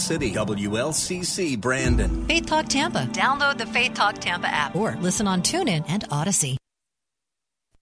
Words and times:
City 0.00 0.32
WLCC 0.32 1.60
Brandon. 1.60 2.26
Faith 2.26 2.46
Talk 2.46 2.66
Tampa. 2.66 3.06
Download 3.12 3.58
the 3.58 3.66
Faith 3.66 3.94
Talk 3.94 4.14
Tampa 4.14 4.48
app 4.48 4.74
or 4.74 4.96
listen 4.96 5.26
on 5.26 5.42
TuneIn 5.42 5.84
and 5.88 6.04
Odyssey. 6.10 6.56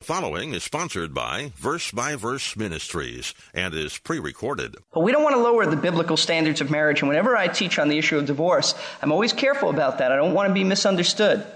Following 0.01 0.52
is 0.52 0.65
sponsored 0.65 1.15
by 1.15 1.52
Verse 1.57 1.91
by 1.91 2.16
Verse 2.16 2.57
Ministries 2.57 3.34
and 3.55 3.74
is 3.74 3.98
pre 3.98 4.19
recorded. 4.19 4.77
But 4.93 5.02
we 5.02 5.12
don't 5.12 5.23
want 5.23 5.37
to 5.37 5.41
lower 5.43 5.66
the 5.66 5.77
biblical 5.77 6.16
standards 6.16 6.60
of 6.60 6.71
marriage. 6.71 7.01
And 7.01 7.09
whenever 7.09 7.37
I 7.37 7.48
teach 7.48 7.79
on 7.79 7.88
the 7.88 7.98
issue 7.98 8.19
of 8.19 8.27
divorce, 8.27 8.74
I'm 9.02 9.12
always 9.12 9.33
careful 9.33 9.71
about 9.71 9.98
that. 9.98 10.10
I 10.10 10.16
don't 10.16 10.35
want 10.35 10.48
to 10.48 10.55
be 10.55 10.65
misunderstood. 10.65 11.46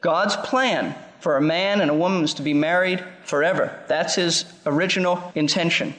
God's 0.00 0.36
plan 0.36 0.94
for 1.20 1.36
a 1.36 1.40
man 1.40 1.80
and 1.80 1.90
a 1.90 1.94
woman 1.94 2.24
is 2.24 2.34
to 2.34 2.42
be 2.42 2.54
married 2.54 3.04
forever. 3.24 3.82
That's 3.88 4.14
his 4.14 4.44
original 4.66 5.32
intention. 5.34 5.94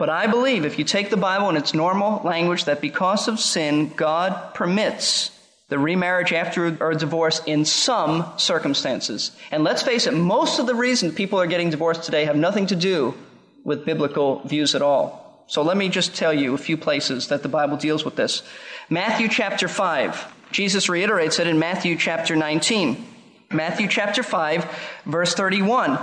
But 0.00 0.08
I 0.08 0.28
believe 0.28 0.64
if 0.64 0.78
you 0.78 0.86
take 0.86 1.10
the 1.10 1.18
Bible 1.18 1.50
in 1.50 1.58
its 1.58 1.74
normal 1.74 2.22
language, 2.24 2.64
that 2.64 2.80
because 2.80 3.28
of 3.28 3.38
sin, 3.38 3.92
God 3.94 4.54
permits 4.54 5.30
the 5.68 5.78
remarriage 5.78 6.32
after 6.32 6.68
a 6.68 6.96
divorce 6.96 7.42
in 7.44 7.66
some 7.66 8.24
circumstances. 8.38 9.30
And 9.50 9.62
let's 9.62 9.82
face 9.82 10.06
it, 10.06 10.14
most 10.14 10.58
of 10.58 10.64
the 10.64 10.74
reasons 10.74 11.12
people 11.12 11.38
are 11.38 11.46
getting 11.46 11.68
divorced 11.68 12.04
today 12.04 12.24
have 12.24 12.36
nothing 12.36 12.68
to 12.68 12.76
do 12.76 13.14
with 13.62 13.84
biblical 13.84 14.40
views 14.48 14.74
at 14.74 14.80
all. 14.80 15.44
So 15.48 15.60
let 15.60 15.76
me 15.76 15.90
just 15.90 16.16
tell 16.16 16.32
you 16.32 16.54
a 16.54 16.58
few 16.58 16.78
places 16.78 17.28
that 17.28 17.42
the 17.42 17.50
Bible 17.50 17.76
deals 17.76 18.02
with 18.02 18.16
this. 18.16 18.42
Matthew 18.88 19.28
chapter 19.28 19.68
5. 19.68 20.32
Jesus 20.50 20.88
reiterates 20.88 21.38
it 21.40 21.46
in 21.46 21.58
Matthew 21.58 21.98
chapter 21.98 22.34
19. 22.34 23.06
Matthew 23.50 23.86
chapter 23.86 24.22
5, 24.22 24.64
verse 25.04 25.34
31. 25.34 25.98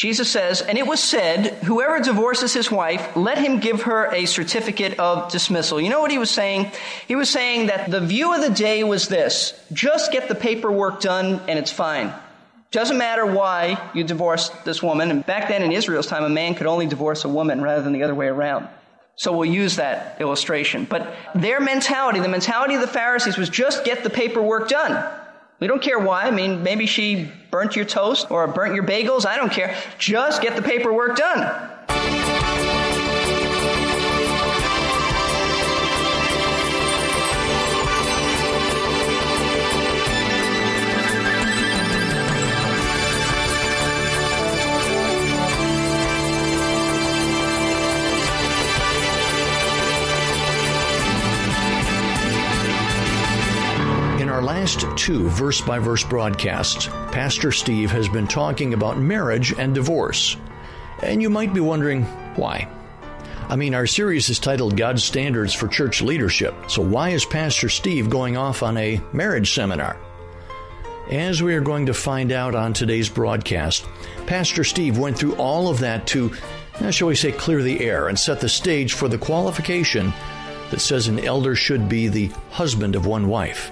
Jesus 0.00 0.30
says, 0.30 0.62
And 0.62 0.78
it 0.78 0.86
was 0.86 0.98
said, 0.98 1.48
Whoever 1.64 2.00
divorces 2.00 2.54
his 2.54 2.70
wife, 2.70 3.14
let 3.16 3.36
him 3.36 3.60
give 3.60 3.82
her 3.82 4.10
a 4.14 4.24
certificate 4.24 4.98
of 4.98 5.30
dismissal. 5.30 5.78
You 5.78 5.90
know 5.90 6.00
what 6.00 6.10
he 6.10 6.16
was 6.16 6.30
saying? 6.30 6.72
He 7.06 7.16
was 7.16 7.28
saying 7.28 7.66
that 7.66 7.90
the 7.90 8.00
view 8.00 8.34
of 8.34 8.40
the 8.40 8.48
day 8.48 8.82
was 8.82 9.08
this 9.08 9.52
just 9.74 10.10
get 10.10 10.26
the 10.26 10.34
paperwork 10.34 11.02
done 11.02 11.42
and 11.46 11.58
it's 11.58 11.70
fine. 11.70 12.14
Doesn't 12.70 12.96
matter 12.96 13.26
why 13.26 13.90
you 13.92 14.02
divorced 14.02 14.64
this 14.64 14.82
woman. 14.82 15.10
And 15.10 15.26
back 15.26 15.48
then 15.48 15.62
in 15.62 15.70
Israel's 15.70 16.06
time, 16.06 16.24
a 16.24 16.30
man 16.30 16.54
could 16.54 16.66
only 16.66 16.86
divorce 16.86 17.26
a 17.26 17.28
woman 17.28 17.60
rather 17.60 17.82
than 17.82 17.92
the 17.92 18.02
other 18.02 18.14
way 18.14 18.28
around. 18.28 18.68
So 19.16 19.36
we'll 19.36 19.50
use 19.50 19.76
that 19.76 20.18
illustration. 20.18 20.86
But 20.86 21.14
their 21.34 21.60
mentality, 21.60 22.20
the 22.20 22.28
mentality 22.28 22.74
of 22.74 22.80
the 22.80 22.86
Pharisees 22.86 23.36
was 23.36 23.50
just 23.50 23.84
get 23.84 24.02
the 24.02 24.08
paperwork 24.08 24.70
done. 24.70 25.12
We 25.60 25.66
don't 25.66 25.82
care 25.82 25.98
why. 25.98 26.24
I 26.24 26.30
mean, 26.30 26.62
maybe 26.62 26.86
she 26.86 27.30
burnt 27.50 27.76
your 27.76 27.84
toast 27.84 28.30
or 28.30 28.46
burnt 28.48 28.74
your 28.74 28.84
bagels. 28.84 29.26
I 29.26 29.36
don't 29.36 29.52
care. 29.52 29.76
Just 29.98 30.40
get 30.40 30.56
the 30.56 30.62
paperwork 30.62 31.16
done. 31.16 31.70
Our 54.40 54.46
last 54.46 54.86
two 54.96 55.28
verse 55.28 55.60
by 55.60 55.78
verse 55.78 56.02
broadcasts, 56.02 56.86
Pastor 57.12 57.52
Steve 57.52 57.90
has 57.90 58.08
been 58.08 58.26
talking 58.26 58.72
about 58.72 58.96
marriage 58.96 59.52
and 59.52 59.74
divorce. 59.74 60.34
And 61.02 61.20
you 61.20 61.28
might 61.28 61.52
be 61.52 61.60
wondering 61.60 62.04
why. 62.36 62.66
I 63.50 63.56
mean, 63.56 63.74
our 63.74 63.86
series 63.86 64.30
is 64.30 64.38
titled 64.38 64.78
God's 64.78 65.04
Standards 65.04 65.52
for 65.52 65.68
Church 65.68 66.00
Leadership, 66.00 66.54
so 66.68 66.80
why 66.80 67.10
is 67.10 67.26
Pastor 67.26 67.68
Steve 67.68 68.08
going 68.08 68.38
off 68.38 68.62
on 68.62 68.78
a 68.78 68.98
marriage 69.12 69.52
seminar? 69.52 69.98
As 71.10 71.42
we 71.42 71.54
are 71.54 71.60
going 71.60 71.84
to 71.84 71.92
find 71.92 72.32
out 72.32 72.54
on 72.54 72.72
today's 72.72 73.10
broadcast, 73.10 73.86
Pastor 74.26 74.64
Steve 74.64 74.96
went 74.96 75.18
through 75.18 75.36
all 75.36 75.68
of 75.68 75.80
that 75.80 76.06
to, 76.06 76.34
eh, 76.76 76.90
shall 76.90 77.08
we 77.08 77.14
say, 77.14 77.30
clear 77.30 77.62
the 77.62 77.80
air 77.80 78.08
and 78.08 78.18
set 78.18 78.40
the 78.40 78.48
stage 78.48 78.94
for 78.94 79.06
the 79.06 79.18
qualification 79.18 80.14
that 80.70 80.80
says 80.80 81.08
an 81.08 81.18
elder 81.18 81.54
should 81.54 81.90
be 81.90 82.08
the 82.08 82.28
husband 82.48 82.96
of 82.96 83.04
one 83.04 83.28
wife. 83.28 83.70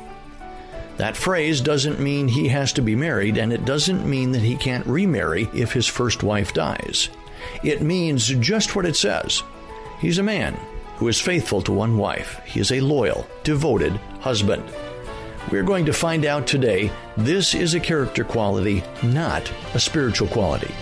That 0.98 1.16
phrase 1.16 1.60
doesn't 1.60 2.00
mean 2.00 2.26
he 2.26 2.48
has 2.48 2.72
to 2.75 2.82
be 2.82 2.97
married, 2.97 3.38
and 3.38 3.53
it 3.53 3.64
doesn't 3.64 4.09
mean 4.09 4.32
that 4.32 4.42
he 4.42 4.56
can't 4.56 4.86
remarry 4.86 5.48
if 5.54 5.72
his 5.72 5.86
first 5.86 6.25
wife 6.25 6.53
dies. 6.53 7.09
It 7.62 7.82
means 7.82 8.26
just 8.26 8.75
what 8.75 8.84
it 8.84 8.97
says. 8.97 9.44
He's 10.00 10.19
a 10.19 10.25
man 10.25 10.58
who 10.97 11.06
is 11.06 11.20
faithful 11.20 11.62
to 11.62 11.72
one 11.72 11.97
wife. 11.97 12.41
He 12.44 12.58
is 12.58 12.72
a 12.72 12.81
loyal, 12.81 13.28
devoted 13.44 13.92
husband. 14.20 14.64
We're 15.53 15.62
going 15.62 15.87
to 15.87 15.92
find 15.92 16.25
out 16.25 16.48
today 16.48 16.91
this 17.16 17.54
is 17.54 17.75
a 17.75 17.81
character 17.81 18.25
quality, 18.25 18.82
not 19.04 19.50
a 19.75 19.81
spiritual 19.81 20.26
quality. 20.28 20.75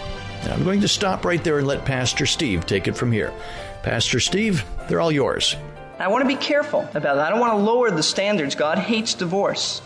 And 0.43 0.53
I'm 0.53 0.65
going 0.65 0.81
to 0.81 0.88
stop 0.88 1.26
right 1.26 1.44
there 1.44 1.59
and 1.59 1.66
let 1.66 1.84
Pastor 1.84 2.25
Steve 2.25 2.65
take 2.65 2.88
it 2.88 2.97
from 2.97 3.12
here. 3.12 3.34
Pastor 3.82 4.19
Steve, 4.19 4.65
they're 4.88 5.00
all 5.00 5.12
yours. 5.12 5.56
I 5.99 6.09
want 6.09 6.22
to 6.22 6.28
be 6.28 6.37
careful 6.37 6.81
about 6.94 7.16
that. 7.16 7.26
I 7.26 7.31
don't 7.31 7.41
want 7.41 7.53
to 7.53 7.59
lower 7.59 7.91
the 7.91 8.03
standards. 8.03 8.55
God 8.55 8.78
hates 8.78 9.12
divorce. 9.12 9.82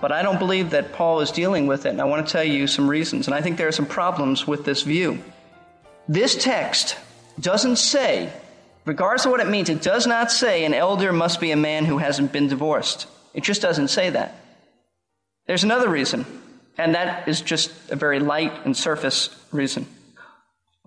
But 0.00 0.12
I 0.12 0.22
don't 0.22 0.38
believe 0.38 0.70
that 0.70 0.92
Paul 0.92 1.20
is 1.20 1.30
dealing 1.30 1.66
with 1.66 1.86
it, 1.86 1.90
and 1.90 2.00
I 2.00 2.04
want 2.04 2.26
to 2.26 2.32
tell 2.32 2.44
you 2.44 2.66
some 2.66 2.88
reasons. 2.88 3.26
And 3.26 3.34
I 3.34 3.40
think 3.40 3.56
there 3.56 3.68
are 3.68 3.72
some 3.72 3.86
problems 3.86 4.46
with 4.46 4.64
this 4.64 4.82
view. 4.82 5.22
This 6.08 6.42
text 6.42 6.96
doesn't 7.40 7.76
say, 7.76 8.32
regardless 8.84 9.26
of 9.26 9.32
what 9.32 9.40
it 9.40 9.48
means, 9.48 9.68
it 9.68 9.82
does 9.82 10.06
not 10.06 10.30
say 10.30 10.64
an 10.64 10.74
elder 10.74 11.12
must 11.12 11.40
be 11.40 11.50
a 11.50 11.56
man 11.56 11.84
who 11.84 11.98
hasn't 11.98 12.32
been 12.32 12.48
divorced. 12.48 13.06
It 13.34 13.42
just 13.42 13.60
doesn't 13.60 13.88
say 13.88 14.10
that. 14.10 14.40
There's 15.46 15.64
another 15.64 15.88
reason, 15.88 16.26
and 16.76 16.94
that 16.94 17.26
is 17.26 17.40
just 17.40 17.72
a 17.90 17.96
very 17.96 18.20
light 18.20 18.52
and 18.64 18.76
surface 18.76 19.34
reason. 19.50 19.86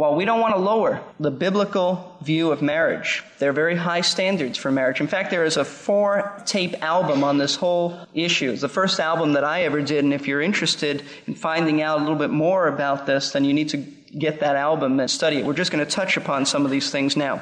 While 0.02 0.16
we 0.16 0.26
don't 0.26 0.40
want 0.40 0.56
to 0.56 0.60
lower 0.60 1.00
the 1.20 1.30
biblical 1.30 2.18
view 2.24 2.52
of 2.52 2.64
marriage, 2.64 3.24
there 3.38 3.52
are 3.52 3.54
very 3.54 3.76
high 3.76 4.02
standards 4.02 4.58
for 4.58 4.72
marriage. 4.72 5.00
In 5.00 5.06
fact, 5.06 5.30
there 5.30 5.46
is 5.46 5.58
a 5.58 5.64
four 5.64 6.42
tape 6.48 6.82
album 6.82 7.24
on 7.24 7.38
this 7.38 7.56
whole 7.56 8.00
issue. 8.16 8.50
It's 8.50 8.62
the 8.62 8.68
first 8.68 9.00
album 9.00 9.34
that 9.34 9.44
I 9.44 9.62
ever 9.62 9.80
did, 9.80 10.04
and 10.04 10.12
if 10.12 10.28
you're 10.28 10.42
interested 10.42 11.04
in 11.28 11.36
finding 11.36 11.84
out 11.84 12.00
a 12.00 12.02
little 12.02 12.18
bit 12.18 12.32
more 12.32 12.68
about 12.68 13.06
this, 13.06 13.34
then 13.34 13.46
you 13.46 13.54
need 13.54 13.70
to 13.70 13.78
get 13.78 14.40
that 14.40 14.56
album 14.56 15.00
and 15.00 15.08
study 15.08 15.38
it. 15.38 15.46
We're 15.46 15.54
just 15.54 15.70
going 15.70 15.86
to 15.86 15.92
touch 15.92 16.18
upon 16.18 16.48
some 16.48 16.66
of 16.66 16.72
these 16.72 16.90
things 16.90 17.16
now. 17.16 17.40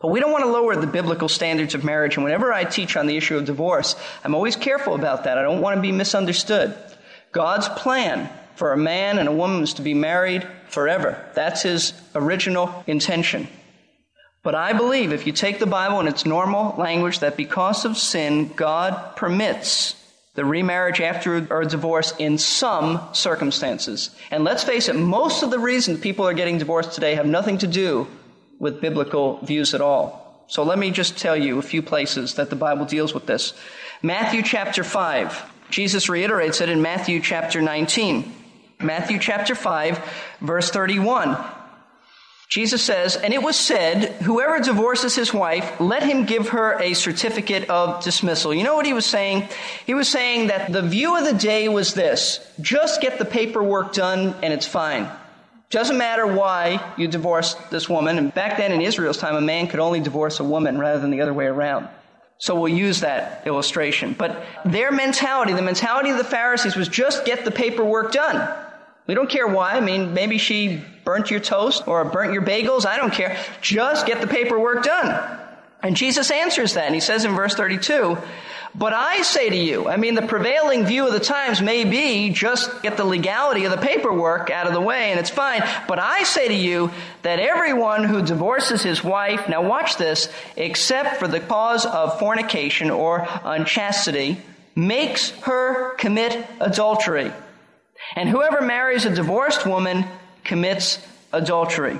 But 0.00 0.12
we 0.12 0.20
don't 0.20 0.30
want 0.30 0.44
to 0.44 0.52
lower 0.52 0.76
the 0.76 0.86
biblical 0.86 1.28
standards 1.28 1.74
of 1.74 1.82
marriage, 1.82 2.14
and 2.14 2.22
whenever 2.22 2.52
I 2.52 2.62
teach 2.62 2.96
on 2.96 3.08
the 3.08 3.16
issue 3.16 3.36
of 3.36 3.46
divorce, 3.46 3.96
I'm 4.22 4.36
always 4.36 4.54
careful 4.54 4.94
about 4.94 5.24
that. 5.24 5.38
I 5.38 5.42
don't 5.42 5.60
want 5.60 5.74
to 5.74 5.82
be 5.82 5.90
misunderstood. 5.90 6.72
God's 7.32 7.68
plan 7.68 8.30
for 8.54 8.72
a 8.72 8.76
man 8.76 9.18
and 9.18 9.28
a 9.28 9.32
woman 9.32 9.64
is 9.64 9.74
to 9.74 9.82
be 9.82 9.94
married 9.94 10.46
forever. 10.70 11.22
That's 11.34 11.62
his 11.62 11.92
original 12.14 12.84
intention. 12.86 13.48
But 14.42 14.54
I 14.54 14.72
believe 14.72 15.12
if 15.12 15.26
you 15.26 15.32
take 15.32 15.58
the 15.58 15.66
Bible 15.66 16.00
in 16.00 16.08
its 16.08 16.24
normal 16.24 16.74
language, 16.78 17.18
that 17.20 17.36
because 17.36 17.84
of 17.84 17.98
sin, 17.98 18.48
God 18.56 19.16
permits 19.16 19.94
the 20.34 20.44
remarriage 20.44 21.00
after 21.00 21.36
a 21.36 21.66
divorce 21.66 22.14
in 22.18 22.38
some 22.38 23.00
circumstances. 23.12 24.10
And 24.30 24.44
let's 24.44 24.64
face 24.64 24.88
it, 24.88 24.96
most 24.96 25.42
of 25.42 25.50
the 25.50 25.58
reasons 25.58 26.00
people 26.00 26.26
are 26.26 26.32
getting 26.32 26.56
divorced 26.56 26.92
today 26.92 27.16
have 27.16 27.26
nothing 27.26 27.58
to 27.58 27.66
do 27.66 28.06
with 28.58 28.80
biblical 28.80 29.38
views 29.44 29.74
at 29.74 29.80
all. 29.80 30.44
So 30.46 30.62
let 30.62 30.78
me 30.78 30.90
just 30.90 31.18
tell 31.18 31.36
you 31.36 31.58
a 31.58 31.62
few 31.62 31.82
places 31.82 32.34
that 32.34 32.48
the 32.48 32.56
Bible 32.56 32.86
deals 32.86 33.12
with 33.12 33.26
this. 33.26 33.52
Matthew 34.02 34.42
chapter 34.42 34.82
5. 34.82 35.50
Jesus 35.70 36.08
reiterates 36.08 36.60
it 36.60 36.68
in 36.68 36.80
Matthew 36.82 37.20
chapter 37.20 37.60
19. 37.60 38.34
Matthew 38.82 39.18
chapter 39.18 39.54
5, 39.54 39.98
verse 40.40 40.70
31. 40.70 41.36
Jesus 42.50 42.82
says, 42.82 43.14
And 43.14 43.32
it 43.32 43.42
was 43.42 43.56
said, 43.56 44.10
Whoever 44.22 44.58
divorces 44.58 45.14
his 45.14 45.32
wife, 45.32 45.80
let 45.80 46.02
him 46.02 46.24
give 46.24 46.48
her 46.48 46.80
a 46.80 46.94
certificate 46.94 47.70
of 47.70 48.02
dismissal. 48.02 48.52
You 48.52 48.64
know 48.64 48.74
what 48.74 48.86
he 48.86 48.92
was 48.92 49.06
saying? 49.06 49.48
He 49.86 49.94
was 49.94 50.08
saying 50.08 50.48
that 50.48 50.72
the 50.72 50.82
view 50.82 51.16
of 51.16 51.24
the 51.24 51.32
day 51.34 51.68
was 51.68 51.94
this 51.94 52.40
just 52.60 53.00
get 53.00 53.18
the 53.18 53.24
paperwork 53.24 53.92
done 53.92 54.34
and 54.42 54.52
it's 54.52 54.66
fine. 54.66 55.08
Doesn't 55.70 55.96
matter 55.96 56.26
why 56.26 56.92
you 56.98 57.06
divorced 57.06 57.70
this 57.70 57.88
woman. 57.88 58.18
And 58.18 58.34
back 58.34 58.56
then 58.56 58.72
in 58.72 58.80
Israel's 58.80 59.18
time, 59.18 59.36
a 59.36 59.40
man 59.40 59.68
could 59.68 59.78
only 59.78 60.00
divorce 60.00 60.40
a 60.40 60.44
woman 60.44 60.76
rather 60.76 60.98
than 61.00 61.12
the 61.12 61.20
other 61.20 61.32
way 61.32 61.46
around. 61.46 61.88
So 62.38 62.58
we'll 62.58 62.74
use 62.74 63.00
that 63.00 63.46
illustration. 63.46 64.16
But 64.18 64.44
their 64.64 64.90
mentality, 64.90 65.52
the 65.52 65.62
mentality 65.62 66.10
of 66.10 66.18
the 66.18 66.24
Pharisees 66.24 66.74
was 66.74 66.88
just 66.88 67.24
get 67.24 67.44
the 67.44 67.52
paperwork 67.52 68.10
done. 68.10 68.66
We 69.10 69.16
don't 69.16 69.28
care 69.28 69.48
why. 69.48 69.72
I 69.72 69.80
mean, 69.80 70.14
maybe 70.14 70.38
she 70.38 70.80
burnt 71.04 71.32
your 71.32 71.40
toast 71.40 71.88
or 71.88 72.04
burnt 72.04 72.32
your 72.32 72.42
bagels. 72.42 72.86
I 72.86 72.96
don't 72.96 73.12
care. 73.12 73.36
Just 73.60 74.06
get 74.06 74.20
the 74.20 74.28
paperwork 74.28 74.84
done. 74.84 75.36
And 75.82 75.96
Jesus 75.96 76.30
answers 76.30 76.74
that. 76.74 76.84
And 76.84 76.94
he 76.94 77.00
says 77.00 77.24
in 77.24 77.34
verse 77.34 77.56
32, 77.56 78.16
but 78.72 78.92
I 78.92 79.22
say 79.22 79.50
to 79.50 79.56
you, 79.56 79.88
I 79.88 79.96
mean, 79.96 80.14
the 80.14 80.22
prevailing 80.22 80.84
view 80.84 81.08
of 81.08 81.12
the 81.12 81.18
times 81.18 81.60
may 81.60 81.82
be 81.82 82.30
just 82.30 82.82
get 82.82 82.96
the 82.96 83.04
legality 83.04 83.64
of 83.64 83.72
the 83.72 83.84
paperwork 83.84 84.48
out 84.48 84.68
of 84.68 84.74
the 84.74 84.80
way 84.80 85.10
and 85.10 85.18
it's 85.18 85.28
fine. 85.28 85.64
But 85.88 85.98
I 85.98 86.22
say 86.22 86.46
to 86.46 86.54
you 86.54 86.92
that 87.22 87.40
everyone 87.40 88.04
who 88.04 88.22
divorces 88.22 88.80
his 88.80 89.02
wife, 89.02 89.48
now 89.48 89.68
watch 89.68 89.96
this, 89.96 90.32
except 90.54 91.16
for 91.16 91.26
the 91.26 91.40
cause 91.40 91.84
of 91.84 92.20
fornication 92.20 92.92
or 92.92 93.26
unchastity, 93.42 94.40
makes 94.76 95.30
her 95.40 95.96
commit 95.96 96.46
adultery. 96.60 97.32
And 98.16 98.28
whoever 98.28 98.60
marries 98.60 99.04
a 99.04 99.14
divorced 99.14 99.66
woman 99.66 100.04
commits 100.44 100.98
adultery. 101.32 101.98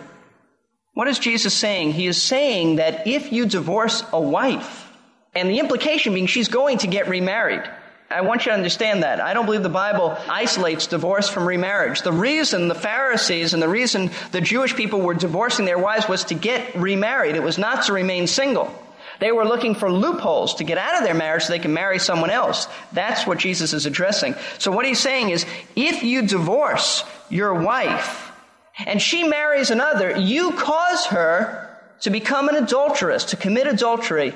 What 0.95 1.09
is 1.09 1.19
Jesus 1.19 1.55
saying? 1.55 1.93
He 1.93 2.07
is 2.07 2.21
saying 2.21 2.77
that 2.77 3.07
if 3.07 3.33
you 3.33 3.47
divorce 3.47 4.03
a 4.13 4.21
wife, 4.21 4.91
and 5.35 5.49
the 5.49 5.61
implication 5.61 6.15
being 6.15 6.27
she's 6.27 6.49
going 6.49 6.79
to 6.79 6.87
get 6.87 7.09
remarried. 7.09 7.63
I 8.11 8.23
want 8.23 8.45
you 8.45 8.51
to 8.51 8.57
understand 8.57 9.05
that. 9.05 9.21
I 9.21 9.35
don't 9.35 9.47
believe 9.47 9.63
the 9.63 9.69
Bible 9.69 10.19
isolates 10.29 10.89
divorce 10.89 11.29
from 11.29 11.47
remarriage. 11.47 12.03
The 12.03 12.13
reason 12.13 12.67
the 12.67 12.75
Pharisees 12.75 13.55
and 13.55 13.63
the 13.63 13.69
reason 13.69 14.11
the 14.33 14.41
Jewish 14.41 14.75
people 14.75 15.01
were 15.01 15.15
divorcing 15.15 15.65
their 15.65 15.79
wives 15.79 16.09
was 16.09 16.25
to 16.25 16.35
get 16.35 16.75
remarried. 16.75 17.37
It 17.37 17.43
was 17.43 17.57
not 17.57 17.85
to 17.85 17.93
remain 17.93 18.27
single. 18.27 18.75
They 19.21 19.33
were 19.33 19.45
looking 19.45 19.75
for 19.75 19.91
loopholes 19.91 20.57
to 20.57 20.65
get 20.65 20.79
out 20.79 20.99
of 20.99 21.05
their 21.05 21.15
marriage 21.15 21.45
so 21.45 21.53
they 21.53 21.59
can 21.59 21.73
marry 21.73 21.99
someone 21.99 22.31
else. 22.31 22.67
That's 22.93 23.27
what 23.27 23.39
Jesus 23.39 23.73
is 23.73 23.87
addressing. 23.87 24.35
So 24.59 24.73
what 24.73 24.87
he's 24.87 24.99
saying 24.99 25.31
is, 25.31 25.47
if 25.77 26.03
you 26.03 26.23
divorce 26.23 27.05
your 27.29 27.55
wife 27.55 28.33
and 28.85 29.01
she 29.01 29.29
marries 29.29 29.71
another, 29.71 30.19
you 30.19 30.53
cause 30.53 31.07
her 31.07 31.79
to 32.01 32.11
become 32.11 32.49
an 32.49 32.57
adulteress, 32.57 33.25
to 33.27 33.37
commit 33.37 33.67
adultery 33.67 34.35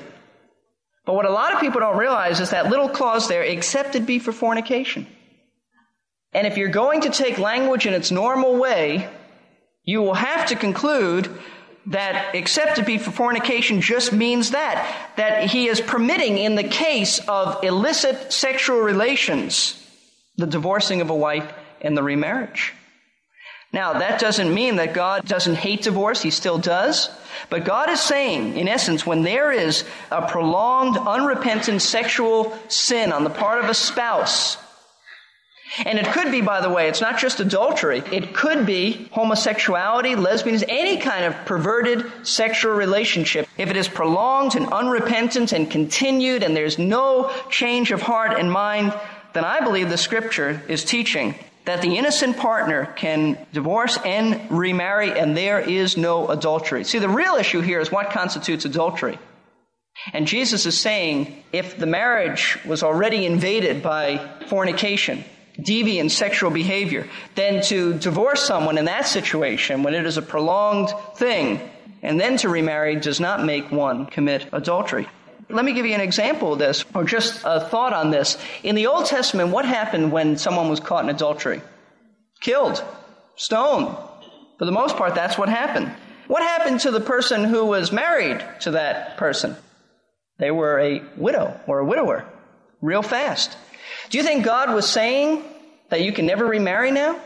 but 1.05 1.13
what 1.13 1.25
a 1.25 1.31
lot 1.31 1.53
of 1.53 1.61
people 1.61 1.79
don't 1.79 1.97
realize 1.97 2.39
is 2.39 2.49
that 2.49 2.69
little 2.69 2.89
clause 2.89 3.27
there, 3.27 3.43
except 3.43 3.95
it 3.95 4.05
be 4.05 4.19
for 4.19 4.31
fornication. 4.31 5.07
And 6.33 6.47
if 6.47 6.57
you're 6.57 6.69
going 6.69 7.01
to 7.01 7.09
take 7.09 7.37
language 7.37 7.85
in 7.85 7.93
its 7.93 8.11
normal 8.11 8.57
way, 8.57 9.07
you 9.83 10.01
will 10.01 10.15
have 10.15 10.47
to 10.47 10.55
conclude 10.55 11.29
that 11.87 12.33
except 12.35 12.79
it 12.79 12.85
be 12.85 12.97
for 12.97 13.11
fornication 13.11 13.81
just 13.81 14.11
means 14.11 14.51
that, 14.51 15.13
that 15.17 15.45
he 15.49 15.67
is 15.67 15.79
permitting 15.79 16.37
in 16.37 16.55
the 16.55 16.63
case 16.63 17.19
of 17.27 17.63
illicit 17.63 18.33
sexual 18.33 18.79
relations, 18.79 19.81
the 20.37 20.47
divorcing 20.47 21.01
of 21.01 21.09
a 21.09 21.15
wife 21.15 21.51
and 21.81 21.95
the 21.95 22.03
remarriage. 22.03 22.73
Now, 23.71 23.93
that 23.93 24.21
doesn't 24.21 24.53
mean 24.53 24.77
that 24.77 24.93
God 24.93 25.25
doesn't 25.27 25.55
hate 25.55 25.81
divorce. 25.81 26.21
He 26.21 26.31
still 26.31 26.57
does. 26.57 27.09
But 27.49 27.65
God 27.65 27.89
is 27.89 27.99
saying, 27.99 28.55
in 28.55 28.69
essence, 28.69 29.05
when 29.05 29.23
there 29.23 29.51
is 29.51 29.83
a 30.11 30.25
prolonged, 30.25 30.97
unrepentant 30.97 31.81
sexual 31.81 32.57
sin 32.69 33.11
on 33.11 33.25
the 33.25 33.29
part 33.29 33.61
of 33.61 33.69
a 33.69 33.73
spouse, 33.73 34.55
and 35.83 35.97
it 35.97 36.05
could 36.07 36.31
be, 36.31 36.41
by 36.41 36.61
the 36.61 36.69
way, 36.69 36.87
it's 36.87 37.01
not 37.01 37.17
just 37.17 37.39
adultery. 37.39 38.03
It 38.11 38.33
could 38.33 38.65
be 38.65 39.09
homosexuality, 39.11 40.15
lesbianism, 40.15 40.65
any 40.69 40.97
kind 40.97 41.25
of 41.25 41.33
perverted 41.45 42.05
sexual 42.23 42.73
relationship. 42.73 43.47
If 43.57 43.69
it 43.69 43.77
is 43.77 43.87
prolonged 43.87 44.55
and 44.55 44.71
unrepentant 44.71 45.51
and 45.51 45.69
continued 45.69 46.43
and 46.43 46.55
there's 46.55 46.77
no 46.77 47.31
change 47.49 47.91
of 47.91 48.01
heart 48.01 48.39
and 48.39 48.51
mind, 48.51 48.93
then 49.33 49.43
I 49.43 49.59
believe 49.59 49.89
the 49.89 49.97
scripture 49.97 50.61
is 50.67 50.85
teaching 50.85 51.35
that 51.65 51.81
the 51.81 51.97
innocent 51.97 52.37
partner 52.37 52.93
can 52.95 53.37
divorce 53.51 53.97
and 54.05 54.39
remarry 54.51 55.11
and 55.11 55.35
there 55.35 55.59
is 55.59 55.97
no 55.97 56.29
adultery. 56.29 56.83
See, 56.83 56.99
the 56.99 57.09
real 57.09 57.35
issue 57.35 57.61
here 57.61 57.79
is 57.79 57.91
what 57.91 58.11
constitutes 58.11 58.65
adultery. 58.65 59.17
And 60.13 60.27
Jesus 60.27 60.67
is 60.67 60.79
saying 60.79 61.43
if 61.51 61.77
the 61.77 61.87
marriage 61.87 62.59
was 62.65 62.83
already 62.83 63.25
invaded 63.25 63.81
by 63.81 64.29
fornication, 64.47 65.23
deviant 65.57 66.11
sexual 66.11 66.51
behavior, 66.51 67.07
than 67.35 67.61
to 67.63 67.93
divorce 67.93 68.43
someone 68.43 68.77
in 68.77 68.85
that 68.85 69.07
situation 69.07 69.83
when 69.83 69.93
it 69.93 70.05
is 70.05 70.17
a 70.17 70.21
prolonged 70.21 70.89
thing 71.15 71.59
and 72.05 72.19
then 72.19 72.37
to 72.37 72.49
remarry 72.49 72.95
does 72.95 73.19
not 73.19 73.43
make 73.43 73.71
one 73.71 74.05
commit 74.05 74.47
adultery. 74.53 75.07
Let 75.49 75.65
me 75.65 75.73
give 75.73 75.85
you 75.85 75.95
an 75.95 76.01
example 76.01 76.53
of 76.53 76.59
this, 76.59 76.85
or 76.93 77.03
just 77.03 77.41
a 77.43 77.61
thought 77.61 77.93
on 77.93 78.11
this. 78.11 78.37
In 78.63 78.75
the 78.75 78.87
Old 78.87 79.05
Testament, 79.05 79.49
what 79.49 79.65
happened 79.65 80.11
when 80.11 80.37
someone 80.37 80.69
was 80.69 80.79
caught 80.79 81.03
in 81.03 81.09
adultery? 81.09 81.61
Killed, 82.41 82.83
stoned. 83.35 83.95
For 84.57 84.65
the 84.65 84.71
most 84.71 84.97
part, 84.97 85.15
that's 85.15 85.37
what 85.37 85.49
happened. 85.49 85.91
What 86.27 86.43
happened 86.43 86.79
to 86.81 86.91
the 86.91 87.01
person 87.01 87.43
who 87.43 87.65
was 87.65 87.91
married 87.91 88.43
to 88.61 88.71
that 88.71 89.17
person? 89.17 89.55
They 90.37 90.51
were 90.51 90.79
a 90.79 91.03
widow 91.17 91.59
or 91.67 91.79
a 91.79 91.85
widower, 91.85 92.25
real 92.81 93.01
fast. 93.03 93.57
Do 94.09 94.17
you 94.17 94.23
think 94.23 94.45
God 94.45 94.73
was 94.73 94.89
saying 94.89 95.43
that 95.89 96.01
you 96.01 96.11
can 96.11 96.25
never 96.25 96.45
remarry 96.45 96.91
now? 96.91 97.19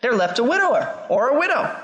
They're 0.00 0.14
left 0.14 0.38
a 0.38 0.44
widower 0.44 1.06
or 1.08 1.28
a 1.28 1.38
widow. 1.38 1.74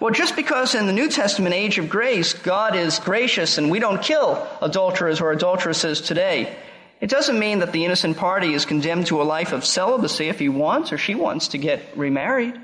Well, 0.00 0.12
just 0.12 0.36
because 0.36 0.74
in 0.74 0.86
the 0.86 0.92
New 0.92 1.08
Testament 1.08 1.54
age 1.54 1.78
of 1.78 1.88
grace, 1.88 2.34
God 2.34 2.76
is 2.76 2.98
gracious 2.98 3.58
and 3.58 3.70
we 3.70 3.78
don't 3.78 4.02
kill 4.02 4.46
adulterers 4.60 5.20
or 5.20 5.32
adulteresses 5.32 6.00
today, 6.00 6.56
it 7.00 7.10
doesn't 7.10 7.38
mean 7.38 7.58
that 7.58 7.72
the 7.72 7.84
innocent 7.84 8.16
party 8.16 8.54
is 8.54 8.64
condemned 8.64 9.06
to 9.08 9.20
a 9.20 9.24
life 9.24 9.52
of 9.52 9.64
celibacy 9.64 10.28
if 10.28 10.38
he 10.38 10.48
wants 10.48 10.92
or 10.92 10.98
she 10.98 11.14
wants 11.14 11.48
to 11.48 11.58
get 11.58 11.82
remarried. 11.96 12.54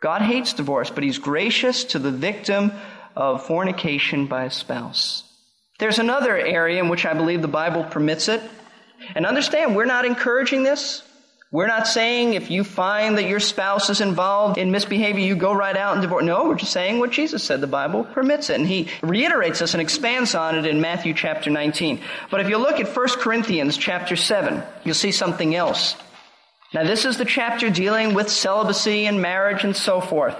God 0.00 0.22
hates 0.22 0.54
divorce, 0.54 0.90
but 0.90 1.04
he's 1.04 1.18
gracious 1.18 1.84
to 1.84 1.98
the 1.98 2.10
victim 2.10 2.72
of 3.14 3.46
fornication 3.46 4.26
by 4.26 4.44
a 4.44 4.50
spouse. 4.50 5.24
There's 5.78 5.98
another 5.98 6.36
area 6.36 6.82
in 6.82 6.88
which 6.88 7.04
I 7.04 7.12
believe 7.12 7.42
the 7.42 7.48
Bible 7.48 7.84
permits 7.84 8.28
it. 8.28 8.40
And 9.14 9.26
understand, 9.26 9.76
we're 9.76 9.84
not 9.84 10.04
encouraging 10.04 10.62
this. 10.62 11.02
We're 11.50 11.66
not 11.66 11.86
saying 11.86 12.32
if 12.32 12.50
you 12.50 12.64
find 12.64 13.18
that 13.18 13.28
your 13.28 13.38
spouse 13.38 13.90
is 13.90 14.00
involved 14.00 14.56
in 14.56 14.70
misbehavior, 14.70 15.22
you 15.22 15.36
go 15.36 15.52
right 15.52 15.76
out 15.76 15.92
and 15.92 16.00
divorce. 16.00 16.24
No, 16.24 16.48
we're 16.48 16.54
just 16.54 16.72
saying 16.72 16.98
what 16.98 17.10
Jesus 17.10 17.44
said. 17.44 17.60
The 17.60 17.66
Bible 17.66 18.04
permits 18.04 18.48
it. 18.48 18.58
And 18.58 18.66
he 18.66 18.88
reiterates 19.02 19.58
this 19.58 19.74
and 19.74 19.80
expands 19.82 20.34
on 20.34 20.56
it 20.56 20.64
in 20.64 20.80
Matthew 20.80 21.12
chapter 21.12 21.50
19. 21.50 22.00
But 22.30 22.40
if 22.40 22.48
you 22.48 22.56
look 22.56 22.80
at 22.80 22.96
1 22.96 23.08
Corinthians 23.18 23.76
chapter 23.76 24.16
7, 24.16 24.62
you'll 24.84 24.94
see 24.94 25.12
something 25.12 25.54
else. 25.54 25.94
Now 26.72 26.84
this 26.84 27.04
is 27.04 27.18
the 27.18 27.26
chapter 27.26 27.68
dealing 27.68 28.14
with 28.14 28.30
celibacy 28.30 29.04
and 29.04 29.20
marriage 29.20 29.62
and 29.62 29.76
so 29.76 30.00
forth. 30.00 30.38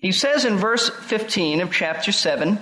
He 0.00 0.10
says 0.10 0.44
in 0.44 0.56
verse 0.56 0.88
15 0.88 1.60
of 1.60 1.72
chapter 1.72 2.10
7, 2.10 2.58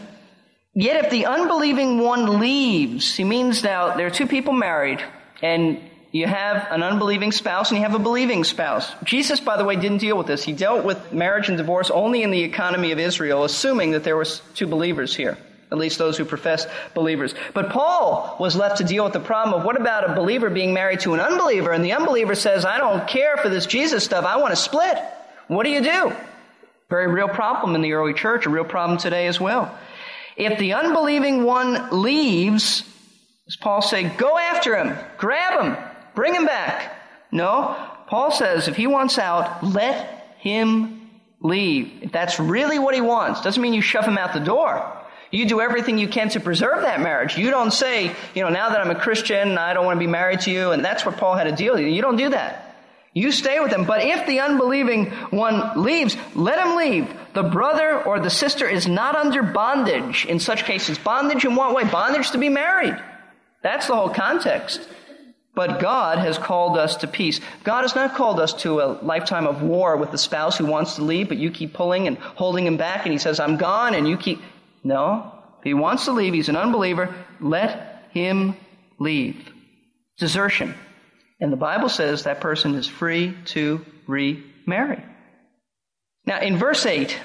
Yet 0.78 1.06
if 1.06 1.10
the 1.10 1.24
unbelieving 1.24 1.98
one 2.00 2.38
leaves, 2.38 3.16
he 3.16 3.24
means 3.24 3.64
now 3.64 3.96
there 3.96 4.06
are 4.06 4.10
two 4.10 4.26
people 4.26 4.52
married, 4.52 5.02
and 5.40 5.80
you 6.12 6.26
have 6.26 6.68
an 6.70 6.82
unbelieving 6.82 7.32
spouse 7.32 7.70
and 7.70 7.78
you 7.78 7.84
have 7.84 7.94
a 7.94 7.98
believing 7.98 8.44
spouse. 8.44 8.90
Jesus, 9.02 9.40
by 9.40 9.56
the 9.56 9.64
way, 9.64 9.76
didn't 9.76 9.98
deal 9.98 10.18
with 10.18 10.26
this. 10.26 10.44
He 10.44 10.52
dealt 10.52 10.84
with 10.84 11.14
marriage 11.14 11.48
and 11.48 11.56
divorce 11.56 11.90
only 11.90 12.22
in 12.22 12.30
the 12.30 12.42
economy 12.42 12.92
of 12.92 12.98
Israel, 12.98 13.44
assuming 13.44 13.92
that 13.92 14.04
there 14.04 14.18
was 14.18 14.42
two 14.54 14.66
believers 14.66 15.16
here. 15.16 15.38
At 15.72 15.78
least 15.78 15.98
those 15.98 16.16
who 16.16 16.26
profess 16.26 16.66
believers. 16.94 17.34
But 17.54 17.70
Paul 17.70 18.36
was 18.38 18.54
left 18.54 18.78
to 18.78 18.84
deal 18.84 19.04
with 19.04 19.14
the 19.14 19.20
problem 19.20 19.58
of 19.58 19.66
what 19.66 19.80
about 19.80 20.08
a 20.08 20.14
believer 20.14 20.48
being 20.50 20.74
married 20.74 21.00
to 21.00 21.14
an 21.14 21.20
unbeliever? 21.20 21.72
And 21.72 21.82
the 21.82 21.92
unbeliever 21.92 22.34
says, 22.34 22.66
I 22.66 22.78
don't 22.78 23.08
care 23.08 23.38
for 23.38 23.48
this 23.48 23.66
Jesus 23.66 24.04
stuff. 24.04 24.24
I 24.24 24.36
want 24.36 24.52
to 24.52 24.56
split. 24.56 24.98
What 25.48 25.64
do 25.64 25.70
you 25.70 25.80
do? 25.80 26.12
Very 26.88 27.08
real 27.08 27.28
problem 27.28 27.74
in 27.74 27.80
the 27.80 27.94
early 27.94 28.14
church, 28.14 28.46
a 28.46 28.50
real 28.50 28.64
problem 28.64 28.98
today 28.98 29.26
as 29.26 29.40
well. 29.40 29.76
If 30.36 30.58
the 30.58 30.74
unbelieving 30.74 31.44
one 31.44 32.02
leaves, 32.02 32.82
does 33.46 33.56
Paul 33.56 33.82
say, 33.82 34.04
go 34.04 34.36
after 34.38 34.76
him, 34.76 34.96
grab 35.16 35.60
him, 35.62 35.76
Bring 36.16 36.34
him 36.34 36.46
back. 36.46 36.96
No. 37.30 37.76
Paul 38.08 38.32
says 38.32 38.66
if 38.66 38.76
he 38.76 38.88
wants 38.88 39.18
out, 39.18 39.62
let 39.62 40.34
him 40.38 41.10
leave. 41.40 42.02
If 42.02 42.10
that's 42.10 42.40
really 42.40 42.78
what 42.78 42.94
he 42.94 43.02
wants, 43.02 43.42
doesn't 43.42 43.62
mean 43.62 43.74
you 43.74 43.82
shove 43.82 44.06
him 44.06 44.16
out 44.16 44.32
the 44.32 44.40
door. 44.40 44.92
You 45.30 45.46
do 45.46 45.60
everything 45.60 45.98
you 45.98 46.08
can 46.08 46.30
to 46.30 46.40
preserve 46.40 46.82
that 46.82 47.00
marriage. 47.00 47.36
You 47.36 47.50
don't 47.50 47.72
say, 47.72 48.14
you 48.34 48.42
know, 48.42 48.48
now 48.48 48.70
that 48.70 48.80
I'm 48.80 48.90
a 48.90 48.98
Christian, 48.98 49.58
I 49.58 49.74
don't 49.74 49.84
want 49.84 49.96
to 49.96 50.00
be 50.00 50.10
married 50.10 50.40
to 50.42 50.50
you, 50.50 50.70
and 50.70 50.82
that's 50.82 51.04
what 51.04 51.18
Paul 51.18 51.34
had 51.34 51.44
to 51.44 51.52
deal 51.52 51.74
with. 51.74 51.84
You 51.84 52.00
don't 52.00 52.16
do 52.16 52.30
that. 52.30 52.65
You 53.16 53.32
stay 53.32 53.60
with 53.60 53.72
him. 53.72 53.84
But 53.84 54.04
if 54.04 54.26
the 54.26 54.40
unbelieving 54.40 55.06
one 55.30 55.82
leaves, 55.82 56.14
let 56.34 56.58
him 56.58 56.76
leave. 56.76 57.10
The 57.32 57.44
brother 57.44 58.02
or 58.02 58.20
the 58.20 58.28
sister 58.28 58.68
is 58.68 58.86
not 58.86 59.16
under 59.16 59.42
bondage 59.42 60.26
in 60.26 60.38
such 60.38 60.64
cases. 60.64 60.98
Bondage 60.98 61.46
in 61.46 61.56
what 61.56 61.74
way? 61.74 61.84
Bondage 61.84 62.32
to 62.32 62.38
be 62.38 62.50
married. 62.50 62.94
That's 63.62 63.86
the 63.86 63.96
whole 63.96 64.10
context. 64.10 64.86
But 65.54 65.80
God 65.80 66.18
has 66.18 66.36
called 66.36 66.76
us 66.76 66.96
to 66.96 67.06
peace. 67.06 67.40
God 67.64 67.82
has 67.82 67.94
not 67.94 68.14
called 68.14 68.38
us 68.38 68.52
to 68.64 68.80
a 68.80 69.00
lifetime 69.00 69.46
of 69.46 69.62
war 69.62 69.96
with 69.96 70.10
the 70.10 70.18
spouse 70.18 70.58
who 70.58 70.66
wants 70.66 70.96
to 70.96 71.02
leave, 71.02 71.28
but 71.28 71.38
you 71.38 71.50
keep 71.50 71.72
pulling 71.72 72.08
and 72.08 72.18
holding 72.18 72.66
him 72.66 72.76
back, 72.76 73.06
and 73.06 73.12
he 73.12 73.18
says, 73.18 73.40
I'm 73.40 73.56
gone, 73.56 73.94
and 73.94 74.06
you 74.06 74.18
keep. 74.18 74.42
No. 74.84 75.32
If 75.60 75.64
he 75.64 75.72
wants 75.72 76.04
to 76.04 76.12
leave, 76.12 76.34
he's 76.34 76.50
an 76.50 76.56
unbeliever. 76.56 77.14
Let 77.40 78.10
him 78.10 78.56
leave. 78.98 79.50
Desertion. 80.18 80.74
And 81.40 81.52
the 81.52 81.56
Bible 81.56 81.88
says 81.88 82.24
that 82.24 82.40
person 82.40 82.74
is 82.74 82.86
free 82.86 83.36
to 83.46 83.84
remarry. 84.06 85.02
Now, 86.24 86.40
in 86.40 86.56
verse 86.56 86.84
8, 86.86 87.16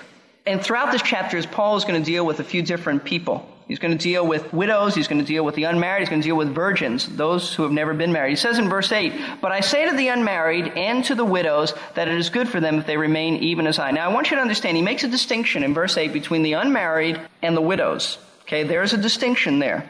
and 0.46 0.62
throughout 0.62 0.92
this 0.92 1.02
chapter, 1.02 1.42
Paul 1.44 1.78
is 1.78 1.86
going 1.86 2.02
to 2.02 2.06
deal 2.06 2.26
with 2.26 2.40
a 2.40 2.44
few 2.44 2.62
different 2.62 3.04
people. 3.04 3.48
He's 3.68 3.80
going 3.80 3.98
to 3.98 4.04
deal 4.04 4.28
with 4.28 4.52
widows. 4.54 4.96
He's 4.96 5.08
going 5.08 5.22
to 5.22 5.26
deal 5.26 5.46
with 5.46 5.56
the 5.56 5.64
unmarried. 5.64 6.02
He's 6.02 6.10
going 6.10 6.22
to 6.22 6.28
deal 6.28 6.36
with 6.36 6.54
virgins, 6.54 7.08
those 7.08 7.54
who 7.54 7.64
have 7.64 7.72
never 7.72 7.94
been 7.94 8.12
married. 8.12 8.32
He 8.32 8.36
says 8.36 8.58
in 8.58 8.68
verse 8.68 8.92
8, 8.92 9.14
But 9.40 9.54
I 9.54 9.62
say 9.62 9.90
to 9.90 9.96
the 9.96 10.10
unmarried 10.10 10.74
and 10.76 11.06
to 11.06 11.16
the 11.16 11.24
widows 11.24 11.74
that 11.96 12.10
it 12.10 12.16
is 12.16 12.30
good 12.30 12.50
for 12.50 12.60
them 12.60 12.80
if 12.80 12.86
they 12.86 12.98
remain 12.98 13.38
even 13.38 13.68
as 13.68 13.80
I. 13.80 13.92
Now, 13.92 14.10
I 14.10 14.14
want 14.14 14.30
you 14.30 14.36
to 14.36 14.42
understand, 14.42 14.76
he 14.76 14.84
makes 14.84 15.06
a 15.06 15.08
distinction 15.08 15.64
in 15.64 15.74
verse 15.74 15.96
8 15.96 16.12
between 16.12 16.44
the 16.44 16.54
unmarried 16.54 17.22
and 17.42 17.56
the 17.56 17.62
widows. 17.62 18.18
Okay, 18.42 18.64
there's 18.64 18.94
a 18.94 18.98
distinction 18.98 19.60
there. 19.60 19.90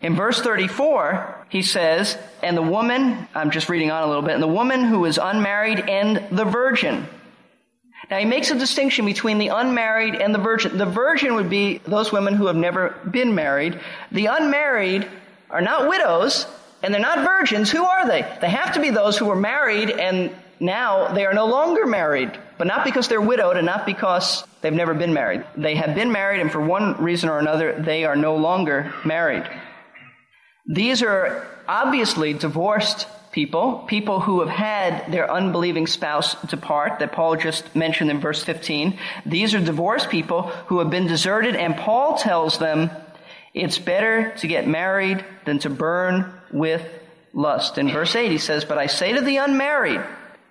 In 0.00 0.16
verse 0.16 0.40
34, 0.40 1.41
he 1.52 1.60
says, 1.60 2.16
And 2.42 2.56
the 2.56 2.62
woman, 2.62 3.28
I'm 3.34 3.50
just 3.50 3.68
reading 3.68 3.90
on 3.90 4.02
a 4.02 4.06
little 4.06 4.22
bit, 4.22 4.32
and 4.32 4.42
the 4.42 4.48
woman 4.48 4.84
who 4.84 5.04
is 5.04 5.18
unmarried 5.22 5.80
and 5.80 6.16
the 6.30 6.46
virgin. 6.46 7.06
Now 8.10 8.18
he 8.18 8.24
makes 8.24 8.50
a 8.50 8.58
distinction 8.58 9.04
between 9.04 9.36
the 9.36 9.48
unmarried 9.48 10.14
and 10.14 10.34
the 10.34 10.38
virgin. 10.38 10.78
The 10.78 10.86
virgin 10.86 11.34
would 11.34 11.50
be 11.50 11.76
those 11.84 12.10
women 12.10 12.34
who 12.36 12.46
have 12.46 12.56
never 12.56 12.98
been 13.10 13.34
married. 13.34 13.78
The 14.10 14.26
unmarried 14.26 15.06
are 15.50 15.60
not 15.60 15.90
widows 15.90 16.46
and 16.82 16.92
they're 16.92 17.02
not 17.02 17.22
virgins. 17.22 17.70
Who 17.70 17.84
are 17.84 18.08
they? 18.08 18.22
They 18.40 18.48
have 18.48 18.72
to 18.72 18.80
be 18.80 18.88
those 18.88 19.18
who 19.18 19.26
were 19.26 19.36
married 19.36 19.90
and 19.90 20.34
now 20.58 21.12
they 21.12 21.26
are 21.26 21.34
no 21.34 21.44
longer 21.44 21.84
married, 21.84 22.32
but 22.56 22.66
not 22.66 22.82
because 22.82 23.08
they're 23.08 23.20
widowed 23.20 23.58
and 23.58 23.66
not 23.66 23.84
because 23.84 24.42
they've 24.62 24.72
never 24.72 24.94
been 24.94 25.12
married. 25.12 25.44
They 25.54 25.74
have 25.74 25.94
been 25.94 26.12
married 26.12 26.40
and 26.40 26.50
for 26.50 26.62
one 26.62 26.96
reason 27.02 27.28
or 27.28 27.38
another, 27.38 27.78
they 27.78 28.04
are 28.06 28.16
no 28.16 28.36
longer 28.36 28.94
married. 29.04 29.44
These 30.66 31.02
are 31.02 31.46
obviously 31.66 32.34
divorced 32.34 33.06
people, 33.32 33.84
people 33.88 34.20
who 34.20 34.40
have 34.40 34.48
had 34.48 35.10
their 35.10 35.30
unbelieving 35.30 35.86
spouse 35.86 36.40
depart, 36.42 36.98
that 36.98 37.12
Paul 37.12 37.36
just 37.36 37.74
mentioned 37.74 38.10
in 38.10 38.20
verse 38.20 38.44
15. 38.44 38.98
These 39.26 39.54
are 39.54 39.60
divorced 39.60 40.10
people 40.10 40.42
who 40.66 40.78
have 40.78 40.90
been 40.90 41.06
deserted, 41.06 41.56
and 41.56 41.76
Paul 41.76 42.16
tells 42.18 42.58
them 42.58 42.90
it's 43.54 43.78
better 43.78 44.32
to 44.38 44.46
get 44.46 44.68
married 44.68 45.24
than 45.44 45.58
to 45.60 45.70
burn 45.70 46.32
with 46.52 46.86
lust. 47.32 47.78
In 47.78 47.90
verse 47.90 48.14
8, 48.14 48.30
he 48.30 48.38
says, 48.38 48.64
But 48.64 48.78
I 48.78 48.86
say 48.86 49.12
to 49.14 49.20
the 49.20 49.38
unmarried, 49.38 50.00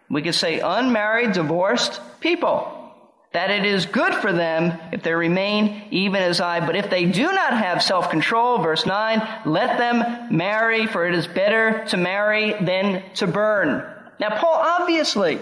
we 0.09 0.21
could 0.21 0.35
say 0.35 0.59
unmarried, 0.59 1.33
divorced 1.33 2.01
people, 2.19 2.80
that 3.33 3.49
it 3.49 3.65
is 3.65 3.85
good 3.85 4.13
for 4.15 4.33
them 4.33 4.77
if 4.91 5.03
they 5.03 5.13
remain 5.13 5.83
even 5.89 6.21
as 6.21 6.41
I. 6.41 6.65
But 6.65 6.75
if 6.75 6.89
they 6.89 7.05
do 7.05 7.23
not 7.23 7.53
have 7.53 7.81
self-control, 7.81 8.59
verse 8.59 8.85
9, 8.85 9.21
let 9.45 9.77
them 9.77 10.35
marry, 10.35 10.85
for 10.85 11.07
it 11.07 11.15
is 11.15 11.27
better 11.27 11.85
to 11.87 11.97
marry 11.97 12.53
than 12.53 13.03
to 13.15 13.27
burn. 13.27 13.83
Now, 14.19 14.37
Paul 14.37 14.55
obviously 14.55 15.39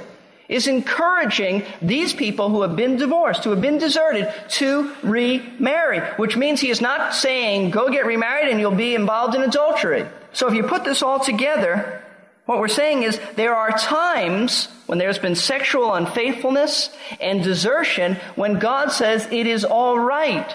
is 0.47 0.67
encouraging 0.67 1.63
these 1.81 2.13
people 2.13 2.49
who 2.49 2.61
have 2.61 2.75
been 2.75 2.95
divorced, 2.95 3.43
who 3.43 3.51
have 3.51 3.61
been 3.61 3.77
deserted, 3.77 4.31
to 4.49 4.91
remarry, 5.03 5.99
which 6.17 6.37
means 6.37 6.59
he 6.59 6.69
is 6.69 6.81
not 6.81 7.13
saying, 7.13 7.71
go 7.71 7.89
get 7.89 8.05
remarried 8.05 8.49
and 8.49 8.59
you'll 8.59 8.71
be 8.71 8.95
involved 8.95 9.35
in 9.35 9.41
adultery. 9.41 10.05
So 10.33 10.47
if 10.47 10.53
you 10.53 10.63
put 10.63 10.83
this 10.83 11.01
all 11.03 11.19
together, 11.19 12.03
what 12.49 12.57
we're 12.57 12.67
saying 12.67 13.03
is 13.03 13.21
there 13.35 13.53
are 13.53 13.69
times 13.77 14.69
when 14.87 14.97
there's 14.97 15.19
been 15.19 15.35
sexual 15.35 15.93
unfaithfulness 15.93 16.89
and 17.21 17.43
desertion 17.43 18.15
when 18.33 18.57
God 18.57 18.91
says 18.91 19.27
it 19.31 19.45
is 19.45 19.63
all 19.63 19.99
right 19.99 20.51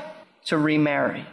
to 0.46 0.58
remarry. 0.58 1.24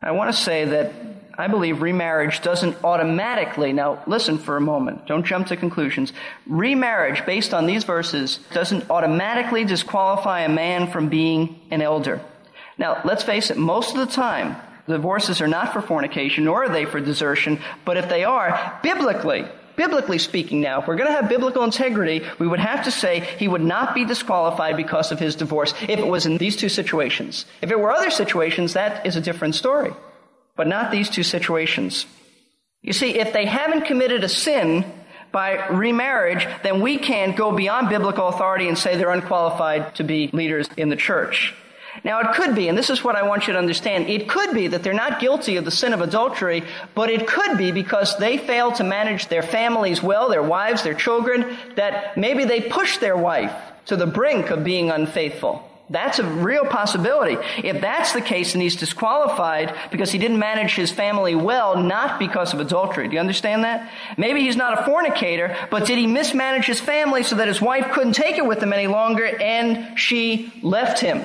I 0.00 0.12
want 0.12 0.34
to 0.34 0.42
say 0.42 0.64
that 0.64 0.94
I 1.36 1.48
believe 1.48 1.82
remarriage 1.82 2.40
doesn't 2.40 2.82
automatically, 2.84 3.74
now 3.74 4.02
listen 4.06 4.38
for 4.38 4.56
a 4.56 4.62
moment, 4.62 5.06
don't 5.06 5.26
jump 5.26 5.48
to 5.48 5.58
conclusions. 5.58 6.14
Remarriage, 6.46 7.26
based 7.26 7.52
on 7.52 7.66
these 7.66 7.84
verses, 7.84 8.38
doesn't 8.54 8.88
automatically 8.88 9.66
disqualify 9.66 10.40
a 10.40 10.48
man 10.48 10.90
from 10.90 11.10
being 11.10 11.60
an 11.70 11.82
elder. 11.82 12.22
Now, 12.78 13.02
let's 13.04 13.24
face 13.24 13.50
it, 13.50 13.58
most 13.58 13.94
of 13.94 13.98
the 13.98 14.10
time, 14.10 14.56
divorces 14.88 15.42
are 15.42 15.48
not 15.48 15.74
for 15.74 15.82
fornication, 15.82 16.44
nor 16.44 16.64
are 16.64 16.70
they 16.70 16.86
for 16.86 16.98
desertion, 16.98 17.60
but 17.84 17.98
if 17.98 18.08
they 18.08 18.24
are, 18.24 18.80
biblically, 18.82 19.44
biblically 19.76 20.18
speaking 20.18 20.60
now, 20.60 20.80
if 20.80 20.88
we're 20.88 20.96
going 20.96 21.08
to 21.08 21.14
have 21.14 21.28
biblical 21.28 21.62
integrity, 21.62 22.22
we 22.38 22.46
would 22.46 22.60
have 22.60 22.84
to 22.84 22.90
say 22.90 23.20
he 23.38 23.48
would 23.48 23.62
not 23.62 23.94
be 23.94 24.04
disqualified 24.04 24.76
because 24.76 25.12
of 25.12 25.18
his 25.18 25.36
divorce 25.36 25.74
if 25.82 25.98
it 25.98 26.06
was 26.06 26.26
in 26.26 26.38
these 26.38 26.56
two 26.56 26.68
situations. 26.68 27.44
If 27.62 27.70
it 27.70 27.78
were 27.78 27.92
other 27.92 28.10
situations, 28.10 28.72
that 28.72 29.06
is 29.06 29.16
a 29.16 29.20
different 29.20 29.54
story. 29.54 29.92
But 30.56 30.66
not 30.66 30.90
these 30.90 31.10
two 31.10 31.22
situations. 31.22 32.06
You 32.82 32.92
see, 32.92 33.18
if 33.18 33.32
they 33.32 33.46
haven't 33.46 33.86
committed 33.86 34.24
a 34.24 34.28
sin 34.28 34.84
by 35.32 35.66
remarriage, 35.68 36.46
then 36.62 36.80
we 36.80 36.98
can't 36.98 37.36
go 37.36 37.52
beyond 37.52 37.88
biblical 37.88 38.28
authority 38.28 38.68
and 38.68 38.78
say 38.78 38.96
they're 38.96 39.10
unqualified 39.10 39.94
to 39.96 40.04
be 40.04 40.30
leaders 40.32 40.68
in 40.76 40.88
the 40.88 40.96
church. 40.96 41.54
Now 42.04 42.20
it 42.20 42.34
could 42.34 42.54
be, 42.54 42.68
and 42.68 42.76
this 42.76 42.90
is 42.90 43.02
what 43.02 43.16
I 43.16 43.22
want 43.22 43.46
you 43.46 43.52
to 43.52 43.58
understand, 43.58 44.08
it 44.08 44.28
could 44.28 44.54
be 44.54 44.68
that 44.68 44.82
they're 44.82 44.92
not 44.92 45.20
guilty 45.20 45.56
of 45.56 45.64
the 45.64 45.70
sin 45.70 45.92
of 45.92 46.00
adultery, 46.00 46.62
but 46.94 47.10
it 47.10 47.26
could 47.26 47.58
be 47.58 47.72
because 47.72 48.16
they 48.18 48.38
fail 48.38 48.72
to 48.72 48.84
manage 48.84 49.28
their 49.28 49.42
families 49.42 50.02
well, 50.02 50.28
their 50.28 50.42
wives, 50.42 50.82
their 50.82 50.94
children, 50.94 51.56
that 51.76 52.16
maybe 52.16 52.44
they 52.44 52.60
push 52.60 52.98
their 52.98 53.16
wife 53.16 53.54
to 53.86 53.96
the 53.96 54.06
brink 54.06 54.50
of 54.50 54.64
being 54.64 54.90
unfaithful. 54.90 55.68
That's 55.88 56.18
a 56.18 56.24
real 56.24 56.64
possibility. 56.64 57.36
If 57.62 57.80
that's 57.80 58.12
the 58.12 58.20
case, 58.20 58.52
then 58.52 58.60
he's 58.60 58.74
disqualified 58.74 59.72
because 59.92 60.10
he 60.10 60.18
didn't 60.18 60.40
manage 60.40 60.74
his 60.74 60.90
family 60.90 61.36
well, 61.36 61.80
not 61.80 62.18
because 62.18 62.52
of 62.52 62.58
adultery. 62.58 63.06
Do 63.06 63.14
you 63.14 63.20
understand 63.20 63.62
that? 63.62 63.92
Maybe 64.16 64.40
he's 64.40 64.56
not 64.56 64.80
a 64.80 64.84
fornicator, 64.84 65.56
but 65.70 65.86
did 65.86 65.98
he 65.98 66.08
mismanage 66.08 66.66
his 66.66 66.80
family 66.80 67.22
so 67.22 67.36
that 67.36 67.46
his 67.46 67.60
wife 67.60 67.92
couldn't 67.92 68.14
take 68.14 68.36
it 68.36 68.44
with 68.44 68.60
him 68.60 68.72
any 68.72 68.88
longer 68.88 69.24
and 69.24 69.96
she 69.98 70.52
left 70.60 70.98
him? 70.98 71.24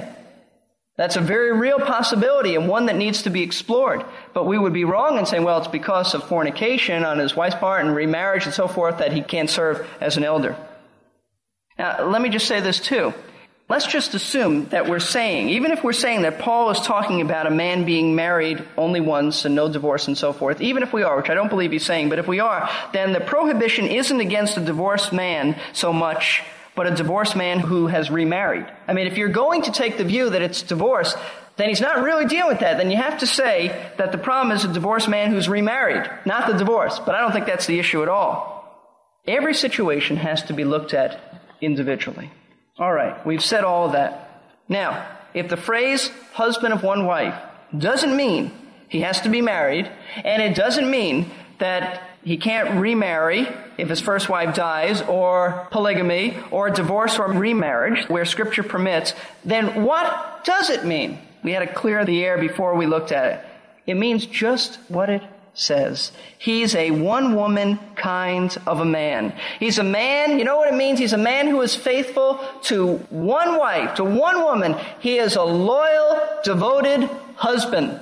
That's 0.98 1.16
a 1.16 1.22
very 1.22 1.54
real 1.54 1.80
possibility 1.80 2.56
and 2.56 2.68
one 2.68 2.88
that 2.88 2.96
needs 2.96 3.24
to 3.24 3.30
be 3.30 3.42
explored. 3.44 4.04
But 4.34 4.46
we 4.46 4.58
would 4.58 4.74
be 4.74 4.84
wrong 4.84 5.18
in 5.18 5.26
saying, 5.26 5.44
well, 5.44 5.58
it's 5.58 5.68
because 5.68 6.14
of 6.14 6.28
fornication 6.28 7.06
on 7.06 7.18
his 7.18 7.36
wife's 7.36 7.56
part 7.56 7.86
and 7.86 7.96
remarriage 7.96 8.46
and 8.46 8.54
so 8.54 8.68
forth 8.68 8.98
that 8.98 9.14
he 9.14 9.22
can't 9.22 9.50
serve 9.50 9.88
as 10.02 10.18
an 10.18 10.24
elder. 10.24 10.56
Now, 11.80 12.06
let 12.08 12.22
me 12.22 12.30
just 12.30 12.48
say 12.48 12.60
this 12.60 12.80
too. 12.80 13.14
Let's 13.72 13.88
just 13.88 14.14
assume 14.16 14.66
that 14.66 14.90
we're 14.90 15.00
saying, 15.00 15.48
even 15.50 15.72
if 15.72 15.82
we're 15.82 15.94
saying 15.94 16.24
that 16.24 16.40
Paul 16.40 16.72
is 16.72 16.82
talking 16.82 17.22
about 17.22 17.48
a 17.48 17.52
man 17.52 17.86
being 17.86 18.16
married 18.16 18.62
only 18.78 19.00
once 19.00 19.46
and 19.46 19.56
no 19.56 19.72
divorce 19.72 20.10
and 20.10 20.18
so 20.18 20.34
forth, 20.34 20.60
even 20.60 20.84
if 20.84 20.92
we 20.92 21.04
are, 21.04 21.16
which 21.16 21.30
I 21.30 21.36
don't 21.36 21.48
believe 21.48 21.72
he's 21.72 21.86
saying, 21.86 22.10
but 22.10 22.20
if 22.20 22.28
we 22.28 22.42
are, 22.42 22.70
then 22.92 23.14
the 23.14 23.22
prohibition 23.22 23.88
isn't 23.88 24.20
against 24.20 24.58
a 24.58 24.60
divorced 24.60 25.14
man 25.14 25.58
so 25.72 25.94
much 25.94 26.44
but 26.76 26.88
a 26.88 26.96
divorced 26.96 27.36
man 27.36 27.60
who 27.60 27.88
has 27.88 28.10
remarried. 28.10 28.66
I 28.88 28.94
mean, 28.94 29.08
if 29.08 29.18
you're 29.18 29.30
going 29.30 29.64
to 29.64 29.72
take 29.72 29.98
the 29.98 30.04
view 30.04 30.30
that 30.30 30.42
it's 30.42 30.62
divorce, 30.62 31.16
then 31.58 31.70
he's 31.70 31.82
not 31.82 32.04
really 32.04 32.26
dealing 32.26 32.50
with 32.50 32.60
that. 32.62 32.78
Then 32.78 32.92
you 32.92 32.98
have 32.98 33.20
to 33.20 33.28
say 33.28 33.68
that 33.98 34.12
the 34.12 34.18
problem 34.18 34.56
is 34.56 34.64
a 34.64 34.72
divorced 34.72 35.10
man 35.10 35.32
who's 35.32 35.50
remarried, 35.50 36.10
not 36.26 36.48
the 36.48 36.58
divorce. 36.58 37.00
But 37.00 37.16
I 37.16 37.20
don't 37.20 37.34
think 37.34 37.46
that's 37.46 37.68
the 37.68 37.80
issue 37.80 38.02
at 38.02 38.10
all. 38.10 38.62
Every 39.28 39.54
situation 39.54 40.18
has 40.18 40.44
to 40.44 40.54
be 40.54 40.64
looked 40.64 40.94
at 40.94 41.20
individually. 41.60 42.32
All 42.80 42.92
right, 42.92 43.24
we've 43.26 43.44
said 43.44 43.64
all 43.64 43.86
of 43.86 43.92
that. 43.92 44.44
Now, 44.68 45.08
if 45.34 45.50
the 45.50 45.58
phrase 45.58 46.10
husband 46.34 46.74
of 46.74 46.84
one 46.84 47.06
wife 47.06 47.36
doesn't 47.78 48.16
mean 48.16 48.52
he 48.90 49.02
has 49.02 49.22
to 49.22 49.30
be 49.30 49.42
married, 49.42 49.92
and 50.24 50.42
it 50.42 50.56
doesn't 50.56 50.90
mean 50.90 51.30
that 51.60 52.02
he 52.24 52.38
can't 52.38 52.80
remarry 52.80 53.48
if 53.78 53.90
his 53.90 54.00
first 54.00 54.30
wife 54.30 54.56
dies, 54.56 55.02
or 55.02 55.68
polygamy, 55.72 56.38
or 56.52 56.70
divorce 56.70 57.18
or 57.18 57.32
remarriage, 57.32 58.08
where 58.10 58.26
scripture 58.26 58.64
permits, 58.64 59.14
then 59.44 59.84
what 59.84 60.46
does 60.46 60.70
it 60.70 60.86
mean? 60.86 61.18
We 61.44 61.52
had 61.52 61.68
to 61.68 61.74
clear 61.74 62.06
the 62.06 62.24
air 62.24 62.38
before 62.38 62.76
we 62.76 62.86
looked 62.86 63.12
at 63.12 63.34
it. 63.34 63.46
It 63.88 63.96
means 63.96 64.26
just 64.26 64.78
what 64.88 65.10
it 65.10 65.24
says. 65.54 66.12
He's 66.38 66.76
a 66.76 66.92
one 66.92 67.36
woman 67.36 67.80
kind 67.96 68.56
of 68.68 68.80
a 68.80 68.86
man. 68.86 69.34
He's 69.60 69.80
a 69.80 69.84
man, 69.84 70.38
you 70.38 70.46
know 70.46 70.58
what 70.58 70.72
it 70.72 70.78
means? 70.78 71.00
He's 71.00 71.14
a 71.14 71.18
man 71.18 71.48
who 71.48 71.62
is 71.62 71.76
faithful 71.76 72.40
to 72.64 72.98
one 73.10 73.58
wife, 73.58 73.96
to 73.96 74.04
one 74.04 74.44
woman. 74.44 74.76
He 75.00 75.18
is 75.18 75.36
a 75.36 75.44
loyal, 75.44 76.22
devoted 76.44 77.10
husband. 77.36 78.00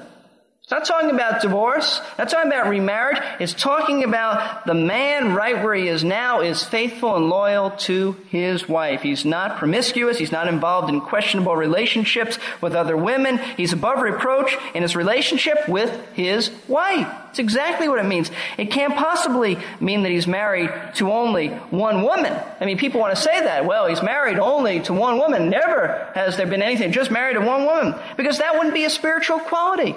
It's 0.70 0.72
not 0.72 0.86
talking 0.86 1.10
about 1.10 1.42
divorce. 1.42 2.00
Not 2.20 2.30
talking 2.30 2.52
about 2.52 2.70
remarriage. 2.70 3.18
It's 3.40 3.56
talking 3.56 4.04
about 4.04 4.68
the 4.68 4.76
man 4.76 5.34
right 5.34 5.64
where 5.64 5.74
he 5.74 5.88
is 5.88 6.04
now 6.04 6.42
is 6.42 6.64
faithful 6.64 7.16
and 7.16 7.28
loyal 7.28 7.72
to 7.72 8.16
his 8.30 8.70
wife. 8.70 9.02
He's 9.02 9.26
not 9.26 9.58
promiscuous. 9.58 10.20
He's 10.20 10.32
not 10.32 10.48
involved 10.48 10.90
in 10.90 11.02
questionable 11.02 11.56
relationships 11.56 12.38
with 12.62 12.76
other 12.76 12.96
women. 12.96 13.40
He's 13.58 13.74
above 13.74 14.04
reproach 14.04 14.56
in 14.76 14.84
his 14.84 14.96
relationship 14.96 15.68
with 15.68 15.90
his 16.14 16.52
wife. 16.68 17.12
It's 17.32 17.40
exactly 17.40 17.90
what 17.90 17.98
it 17.98 18.06
means. 18.06 18.30
It 18.60 18.70
can't 18.70 18.96
possibly 18.96 19.58
mean 19.80 20.04
that 20.04 20.12
he's 20.12 20.28
married 20.28 20.70
to 20.98 21.12
only 21.12 21.48
one 21.48 22.04
woman. 22.04 22.40
I 22.62 22.66
mean, 22.66 22.78
people 22.78 23.00
want 23.00 23.16
to 23.16 23.20
say 23.20 23.42
that. 23.42 23.66
Well, 23.66 23.88
he's 23.88 24.04
married 24.04 24.38
only 24.38 24.82
to 24.82 24.94
one 24.94 25.18
woman. 25.18 25.50
Never 25.50 26.12
has 26.14 26.38
there 26.38 26.46
been 26.46 26.62
anything 26.62 26.92
just 26.92 27.10
married 27.10 27.34
to 27.34 27.42
one 27.42 27.66
woman. 27.66 27.96
Because 28.18 28.38
that 28.38 28.54
wouldn't 28.54 28.76
be 28.76 28.86
a 28.86 28.92
spiritual 28.92 29.40
quality. 29.40 29.96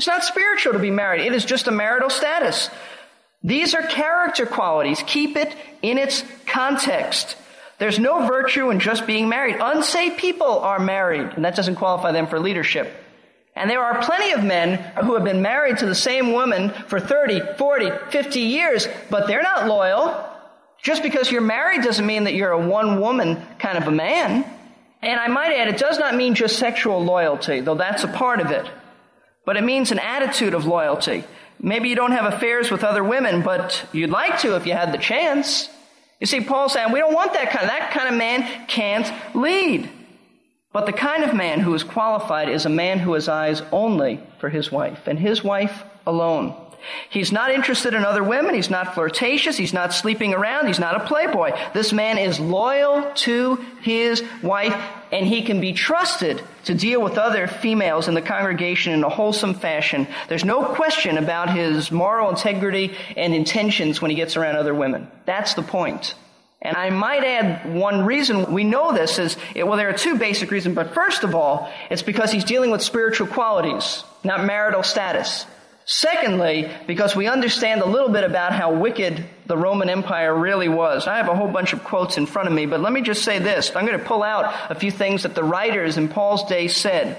It's 0.00 0.06
not 0.06 0.24
spiritual 0.24 0.72
to 0.72 0.78
be 0.78 0.90
married. 0.90 1.26
It 1.26 1.34
is 1.34 1.44
just 1.44 1.68
a 1.68 1.70
marital 1.70 2.08
status. 2.08 2.70
These 3.42 3.74
are 3.74 3.82
character 3.82 4.46
qualities. 4.46 5.04
Keep 5.06 5.36
it 5.36 5.54
in 5.82 5.98
its 5.98 6.24
context. 6.46 7.36
There's 7.78 7.98
no 7.98 8.26
virtue 8.26 8.70
in 8.70 8.80
just 8.80 9.06
being 9.06 9.28
married. 9.28 9.56
Unsaved 9.60 10.16
people 10.16 10.60
are 10.60 10.78
married, 10.78 11.34
and 11.36 11.44
that 11.44 11.54
doesn't 11.54 11.74
qualify 11.74 12.12
them 12.12 12.28
for 12.28 12.40
leadership. 12.40 12.90
And 13.54 13.68
there 13.68 13.84
are 13.84 14.02
plenty 14.02 14.32
of 14.32 14.42
men 14.42 14.78
who 15.04 15.16
have 15.16 15.24
been 15.24 15.42
married 15.42 15.76
to 15.80 15.86
the 15.86 15.94
same 15.94 16.32
woman 16.32 16.70
for 16.86 16.98
30, 16.98 17.56
40, 17.58 17.90
50 18.08 18.40
years, 18.40 18.88
but 19.10 19.26
they're 19.26 19.42
not 19.42 19.66
loyal. 19.66 20.18
Just 20.82 21.02
because 21.02 21.30
you're 21.30 21.42
married 21.42 21.82
doesn't 21.82 22.06
mean 22.06 22.24
that 22.24 22.32
you're 22.32 22.52
a 22.52 22.66
one 22.66 23.02
woman 23.02 23.36
kind 23.58 23.76
of 23.76 23.86
a 23.86 23.92
man. 23.92 24.50
And 25.02 25.20
I 25.20 25.26
might 25.26 25.52
add, 25.52 25.68
it 25.68 25.76
does 25.76 25.98
not 25.98 26.16
mean 26.16 26.34
just 26.34 26.58
sexual 26.58 27.04
loyalty, 27.04 27.60
though 27.60 27.74
that's 27.74 28.02
a 28.02 28.08
part 28.08 28.40
of 28.40 28.50
it. 28.50 28.66
But 29.44 29.56
it 29.56 29.64
means 29.64 29.90
an 29.90 29.98
attitude 29.98 30.54
of 30.54 30.66
loyalty. 30.66 31.24
Maybe 31.58 31.88
you 31.88 31.96
don't 31.96 32.12
have 32.12 32.32
affairs 32.32 32.70
with 32.70 32.84
other 32.84 33.04
women, 33.04 33.42
but 33.42 33.86
you'd 33.92 34.10
like 34.10 34.38
to 34.40 34.56
if 34.56 34.66
you 34.66 34.72
had 34.72 34.92
the 34.92 34.98
chance. 34.98 35.68
You 36.18 36.26
see, 36.26 36.40
Paul's 36.40 36.72
saying 36.72 36.92
we 36.92 36.98
don't 36.98 37.14
want 37.14 37.32
that 37.34 37.50
kind 37.50 37.64
of, 37.64 37.70
that 37.70 37.92
kind 37.92 38.08
of 38.08 38.14
man 38.14 38.66
can't 38.66 39.10
lead. 39.34 39.88
But 40.72 40.86
the 40.86 40.92
kind 40.92 41.24
of 41.24 41.34
man 41.34 41.60
who 41.60 41.74
is 41.74 41.82
qualified 41.82 42.48
is 42.48 42.64
a 42.64 42.70
man 42.70 43.00
who 43.00 43.14
has 43.14 43.28
eyes 43.28 43.62
only 43.72 44.20
for 44.38 44.48
his 44.48 44.70
wife 44.70 45.06
and 45.06 45.18
his 45.18 45.42
wife 45.42 45.82
alone. 46.06 46.54
He's 47.10 47.32
not 47.32 47.50
interested 47.50 47.92
in 47.92 48.04
other 48.04 48.24
women. 48.24 48.54
He's 48.54 48.70
not 48.70 48.94
flirtatious. 48.94 49.56
He's 49.56 49.74
not 49.74 49.92
sleeping 49.92 50.32
around. 50.32 50.66
He's 50.66 50.78
not 50.78 50.96
a 50.96 51.06
playboy. 51.06 51.52
This 51.74 51.92
man 51.92 52.16
is 52.16 52.40
loyal 52.40 53.10
to 53.16 53.56
his 53.82 54.22
wife 54.42 54.74
and 55.12 55.26
he 55.26 55.42
can 55.42 55.60
be 55.60 55.72
trusted 55.72 56.42
to 56.64 56.74
deal 56.74 57.02
with 57.02 57.18
other 57.18 57.46
females 57.46 58.08
in 58.08 58.14
the 58.14 58.22
congregation 58.22 58.92
in 58.92 59.04
a 59.04 59.08
wholesome 59.08 59.54
fashion. 59.54 60.06
There's 60.28 60.44
no 60.44 60.64
question 60.64 61.18
about 61.18 61.54
his 61.54 61.90
moral 61.90 62.30
integrity 62.30 62.94
and 63.16 63.34
intentions 63.34 64.00
when 64.00 64.10
he 64.10 64.16
gets 64.16 64.36
around 64.36 64.56
other 64.56 64.74
women. 64.74 65.08
That's 65.26 65.54
the 65.54 65.62
point. 65.62 66.14
And 66.62 66.76
I 66.76 66.90
might 66.90 67.24
add 67.24 67.74
one 67.74 68.04
reason 68.04 68.52
we 68.52 68.64
know 68.64 68.92
this 68.92 69.18
is, 69.18 69.36
well, 69.56 69.76
there 69.76 69.88
are 69.88 69.94
two 69.94 70.18
basic 70.18 70.50
reasons, 70.50 70.74
but 70.74 70.92
first 70.92 71.24
of 71.24 71.34
all, 71.34 71.72
it's 71.90 72.02
because 72.02 72.30
he's 72.30 72.44
dealing 72.44 72.70
with 72.70 72.82
spiritual 72.82 73.26
qualities, 73.26 74.04
not 74.24 74.44
marital 74.44 74.82
status. 74.82 75.46
Secondly, 75.92 76.70
because 76.86 77.16
we 77.16 77.26
understand 77.26 77.80
a 77.80 77.84
little 77.84 78.10
bit 78.10 78.22
about 78.22 78.52
how 78.52 78.72
wicked 78.72 79.24
the 79.46 79.56
Roman 79.56 79.90
Empire 79.90 80.32
really 80.32 80.68
was. 80.68 81.08
I 81.08 81.16
have 81.16 81.28
a 81.28 81.34
whole 81.34 81.48
bunch 81.48 81.72
of 81.72 81.82
quotes 81.82 82.16
in 82.16 82.26
front 82.26 82.46
of 82.46 82.54
me, 82.54 82.66
but 82.66 82.78
let 82.80 82.92
me 82.92 83.02
just 83.02 83.24
say 83.24 83.40
this. 83.40 83.74
I'm 83.74 83.86
going 83.86 83.98
to 83.98 84.04
pull 84.04 84.22
out 84.22 84.70
a 84.70 84.76
few 84.76 84.92
things 84.92 85.24
that 85.24 85.34
the 85.34 85.42
writers 85.42 85.98
in 85.98 86.06
Paul's 86.06 86.44
day 86.44 86.68
said. 86.68 87.16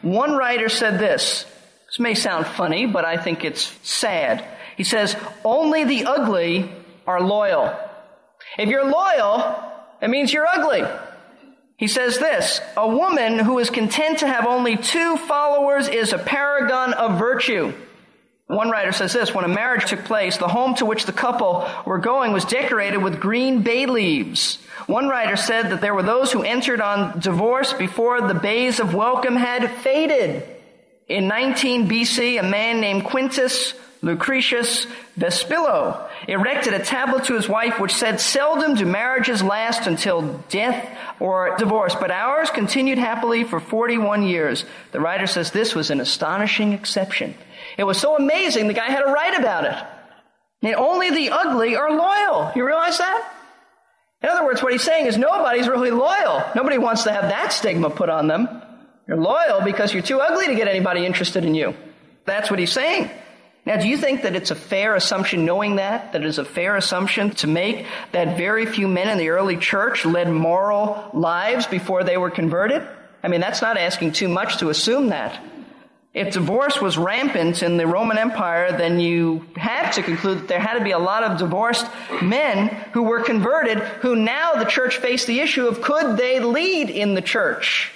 One 0.00 0.34
writer 0.34 0.70
said 0.70 0.98
this. 0.98 1.44
This 1.88 1.98
may 1.98 2.14
sound 2.14 2.46
funny, 2.46 2.86
but 2.86 3.04
I 3.04 3.18
think 3.18 3.44
it's 3.44 3.70
sad. 3.82 4.42
He 4.78 4.84
says, 4.84 5.14
only 5.44 5.84
the 5.84 6.06
ugly 6.06 6.72
are 7.06 7.20
loyal. 7.20 7.78
If 8.56 8.70
you're 8.70 8.90
loyal, 8.90 9.62
it 10.00 10.08
means 10.08 10.32
you're 10.32 10.46
ugly. 10.46 10.84
He 11.76 11.86
says 11.86 12.18
this, 12.18 12.62
a 12.78 12.88
woman 12.88 13.38
who 13.38 13.58
is 13.58 13.68
content 13.68 14.20
to 14.20 14.26
have 14.26 14.46
only 14.46 14.78
two 14.78 15.18
followers 15.18 15.88
is 15.88 16.14
a 16.14 16.18
paragon 16.18 16.94
of 16.94 17.18
virtue. 17.18 17.74
One 18.46 18.70
writer 18.70 18.92
says 18.92 19.12
this, 19.12 19.34
when 19.34 19.44
a 19.44 19.48
marriage 19.48 19.86
took 19.86 20.04
place, 20.04 20.36
the 20.36 20.46
home 20.46 20.76
to 20.76 20.86
which 20.86 21.04
the 21.04 21.12
couple 21.12 21.68
were 21.84 21.98
going 21.98 22.32
was 22.32 22.44
decorated 22.44 22.98
with 22.98 23.18
green 23.18 23.62
bay 23.62 23.86
leaves. 23.86 24.58
One 24.86 25.08
writer 25.08 25.34
said 25.34 25.70
that 25.70 25.80
there 25.80 25.94
were 25.94 26.04
those 26.04 26.30
who 26.30 26.44
entered 26.44 26.80
on 26.80 27.18
divorce 27.18 27.72
before 27.72 28.20
the 28.20 28.34
bays 28.34 28.78
of 28.78 28.94
welcome 28.94 29.34
had 29.34 29.68
faded. 29.68 30.44
In 31.08 31.26
19 31.26 31.88
BC, 31.88 32.38
a 32.38 32.44
man 32.44 32.80
named 32.80 33.04
Quintus 33.04 33.74
Lucretius 34.02 34.86
Vespillo 35.18 36.08
erected 36.28 36.74
a 36.74 36.78
tablet 36.78 37.24
to 37.24 37.34
his 37.34 37.48
wife 37.48 37.80
which 37.80 37.94
said, 37.94 38.20
Seldom 38.20 38.76
do 38.76 38.86
marriages 38.86 39.42
last 39.42 39.88
until 39.88 40.44
death 40.50 40.88
or 41.18 41.56
divorce, 41.56 41.96
but 41.96 42.12
ours 42.12 42.50
continued 42.50 42.98
happily 42.98 43.42
for 43.42 43.58
41 43.58 44.22
years. 44.22 44.64
The 44.92 45.00
writer 45.00 45.26
says 45.26 45.50
this 45.50 45.74
was 45.74 45.90
an 45.90 46.00
astonishing 46.00 46.74
exception. 46.74 47.34
It 47.76 47.84
was 47.84 47.98
so 47.98 48.16
amazing 48.16 48.68
the 48.68 48.74
guy 48.74 48.86
had 48.86 49.02
to 49.02 49.12
write 49.12 49.38
about 49.38 49.64
it. 49.64 49.76
And 50.62 50.74
only 50.74 51.10
the 51.10 51.30
ugly 51.30 51.76
are 51.76 51.90
loyal. 51.90 52.52
You 52.56 52.66
realize 52.66 52.98
that? 52.98 53.32
In 54.22 54.28
other 54.28 54.44
words, 54.44 54.62
what 54.62 54.72
he's 54.72 54.82
saying 54.82 55.06
is 55.06 55.16
nobody's 55.16 55.68
really 55.68 55.90
loyal. 55.90 56.42
Nobody 56.54 56.78
wants 56.78 57.04
to 57.04 57.12
have 57.12 57.24
that 57.24 57.52
stigma 57.52 57.90
put 57.90 58.08
on 58.08 58.28
them. 58.28 58.62
You're 59.06 59.18
loyal 59.18 59.60
because 59.62 59.92
you're 59.92 60.02
too 60.02 60.20
ugly 60.20 60.46
to 60.46 60.54
get 60.54 60.68
anybody 60.68 61.04
interested 61.04 61.44
in 61.44 61.54
you. 61.54 61.74
That's 62.24 62.50
what 62.50 62.58
he's 62.58 62.72
saying. 62.72 63.10
Now, 63.66 63.76
do 63.76 63.88
you 63.88 63.96
think 63.96 64.22
that 64.22 64.36
it's 64.36 64.50
a 64.50 64.56
fair 64.56 64.94
assumption, 64.94 65.44
knowing 65.44 65.76
that, 65.76 66.12
that 66.12 66.22
it 66.22 66.28
is 66.28 66.38
a 66.38 66.44
fair 66.44 66.76
assumption 66.76 67.30
to 67.36 67.46
make 67.46 67.86
that 68.12 68.36
very 68.36 68.64
few 68.64 68.86
men 68.88 69.08
in 69.08 69.18
the 69.18 69.30
early 69.30 69.56
church 69.56 70.04
led 70.04 70.30
moral 70.30 71.10
lives 71.12 71.66
before 71.66 72.04
they 72.04 72.16
were 72.16 72.30
converted? 72.30 72.86
I 73.22 73.28
mean, 73.28 73.40
that's 73.40 73.62
not 73.62 73.76
asking 73.76 74.12
too 74.12 74.28
much 74.28 74.58
to 74.58 74.70
assume 74.70 75.08
that. 75.08 75.40
If 76.16 76.32
divorce 76.32 76.80
was 76.80 76.96
rampant 76.96 77.62
in 77.62 77.76
the 77.76 77.86
Roman 77.86 78.16
Empire, 78.16 78.72
then 78.72 78.98
you 78.98 79.44
have 79.54 79.94
to 79.96 80.02
conclude 80.02 80.38
that 80.38 80.48
there 80.48 80.58
had 80.58 80.78
to 80.78 80.82
be 80.84 80.92
a 80.92 80.98
lot 80.98 81.22
of 81.22 81.36
divorced 81.36 81.86
men 82.22 82.68
who 82.94 83.02
were 83.02 83.20
converted, 83.20 83.80
who 84.00 84.16
now 84.16 84.54
the 84.54 84.64
church 84.64 84.96
faced 84.96 85.26
the 85.26 85.40
issue 85.40 85.66
of 85.66 85.82
could 85.82 86.16
they 86.16 86.40
lead 86.40 86.88
in 86.88 87.12
the 87.12 87.20
church? 87.20 87.92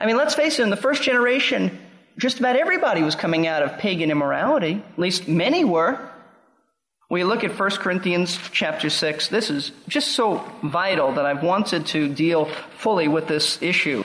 I 0.00 0.06
mean, 0.06 0.16
let's 0.16 0.34
face 0.34 0.58
it, 0.58 0.64
in 0.64 0.70
the 0.70 0.76
first 0.76 1.04
generation, 1.04 1.78
just 2.18 2.40
about 2.40 2.56
everybody 2.56 3.04
was 3.04 3.14
coming 3.14 3.46
out 3.46 3.62
of 3.62 3.78
pagan 3.78 4.10
immorality. 4.10 4.82
At 4.92 4.98
least 4.98 5.28
many 5.28 5.64
were. 5.64 6.00
We 7.08 7.22
look 7.22 7.44
at 7.44 7.56
1 7.56 7.70
Corinthians 7.70 8.36
chapter 8.50 8.90
6. 8.90 9.28
This 9.28 9.50
is 9.50 9.70
just 9.86 10.12
so 10.12 10.44
vital 10.64 11.12
that 11.12 11.24
I've 11.24 11.44
wanted 11.44 11.86
to 11.86 12.08
deal 12.08 12.46
fully 12.78 13.06
with 13.06 13.28
this 13.28 13.62
issue. 13.62 14.02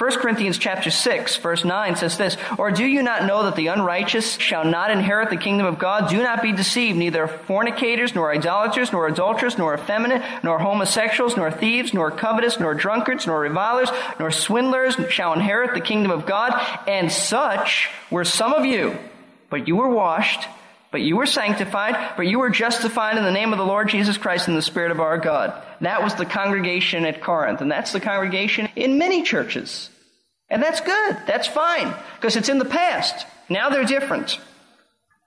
1 0.00 0.12
Corinthians 0.12 0.56
chapter 0.56 0.90
6 0.90 1.36
verse 1.36 1.62
9 1.62 1.94
says 1.94 2.16
this, 2.16 2.38
Or 2.56 2.70
do 2.70 2.86
you 2.86 3.02
not 3.02 3.26
know 3.26 3.42
that 3.42 3.54
the 3.54 3.66
unrighteous 3.66 4.38
shall 4.38 4.64
not 4.64 4.90
inherit 4.90 5.28
the 5.28 5.36
kingdom 5.36 5.66
of 5.66 5.78
God? 5.78 6.08
Do 6.08 6.22
not 6.22 6.40
be 6.40 6.52
deceived, 6.52 6.96
neither 6.96 7.28
fornicators, 7.28 8.14
nor 8.14 8.32
idolaters, 8.32 8.94
nor 8.94 9.08
adulterers, 9.08 9.58
nor 9.58 9.74
effeminate, 9.74 10.22
nor 10.42 10.58
homosexuals, 10.58 11.36
nor 11.36 11.50
thieves, 11.50 11.92
nor 11.92 12.10
covetous, 12.10 12.58
nor 12.58 12.72
drunkards, 12.72 13.26
nor 13.26 13.40
revilers, 13.40 13.90
nor 14.18 14.30
swindlers 14.30 14.96
shall 15.10 15.34
inherit 15.34 15.74
the 15.74 15.82
kingdom 15.82 16.10
of 16.10 16.24
God. 16.24 16.54
And 16.88 17.12
such 17.12 17.90
were 18.10 18.24
some 18.24 18.54
of 18.54 18.64
you, 18.64 18.96
but 19.50 19.68
you 19.68 19.76
were 19.76 19.90
washed, 19.90 20.48
but 20.90 21.02
you 21.02 21.18
were 21.18 21.26
sanctified, 21.26 22.14
but 22.16 22.26
you 22.26 22.38
were 22.38 22.48
justified 22.48 23.18
in 23.18 23.24
the 23.24 23.30
name 23.30 23.52
of 23.52 23.58
the 23.58 23.66
Lord 23.66 23.90
Jesus 23.90 24.16
Christ 24.16 24.48
in 24.48 24.54
the 24.54 24.62
Spirit 24.62 24.92
of 24.92 25.00
our 25.00 25.18
God. 25.18 25.62
That 25.82 26.02
was 26.02 26.14
the 26.14 26.24
congregation 26.24 27.04
at 27.04 27.20
Corinth, 27.20 27.60
and 27.60 27.70
that's 27.70 27.92
the 27.92 28.00
congregation 28.00 28.70
in 28.76 28.96
many 28.96 29.24
churches. 29.24 29.89
And 30.50 30.62
that's 30.62 30.80
good. 30.80 31.16
That's 31.26 31.46
fine, 31.46 31.94
because 32.16 32.36
it's 32.36 32.48
in 32.48 32.58
the 32.58 32.64
past. 32.64 33.26
Now 33.48 33.70
they're 33.70 33.84
different. 33.84 34.38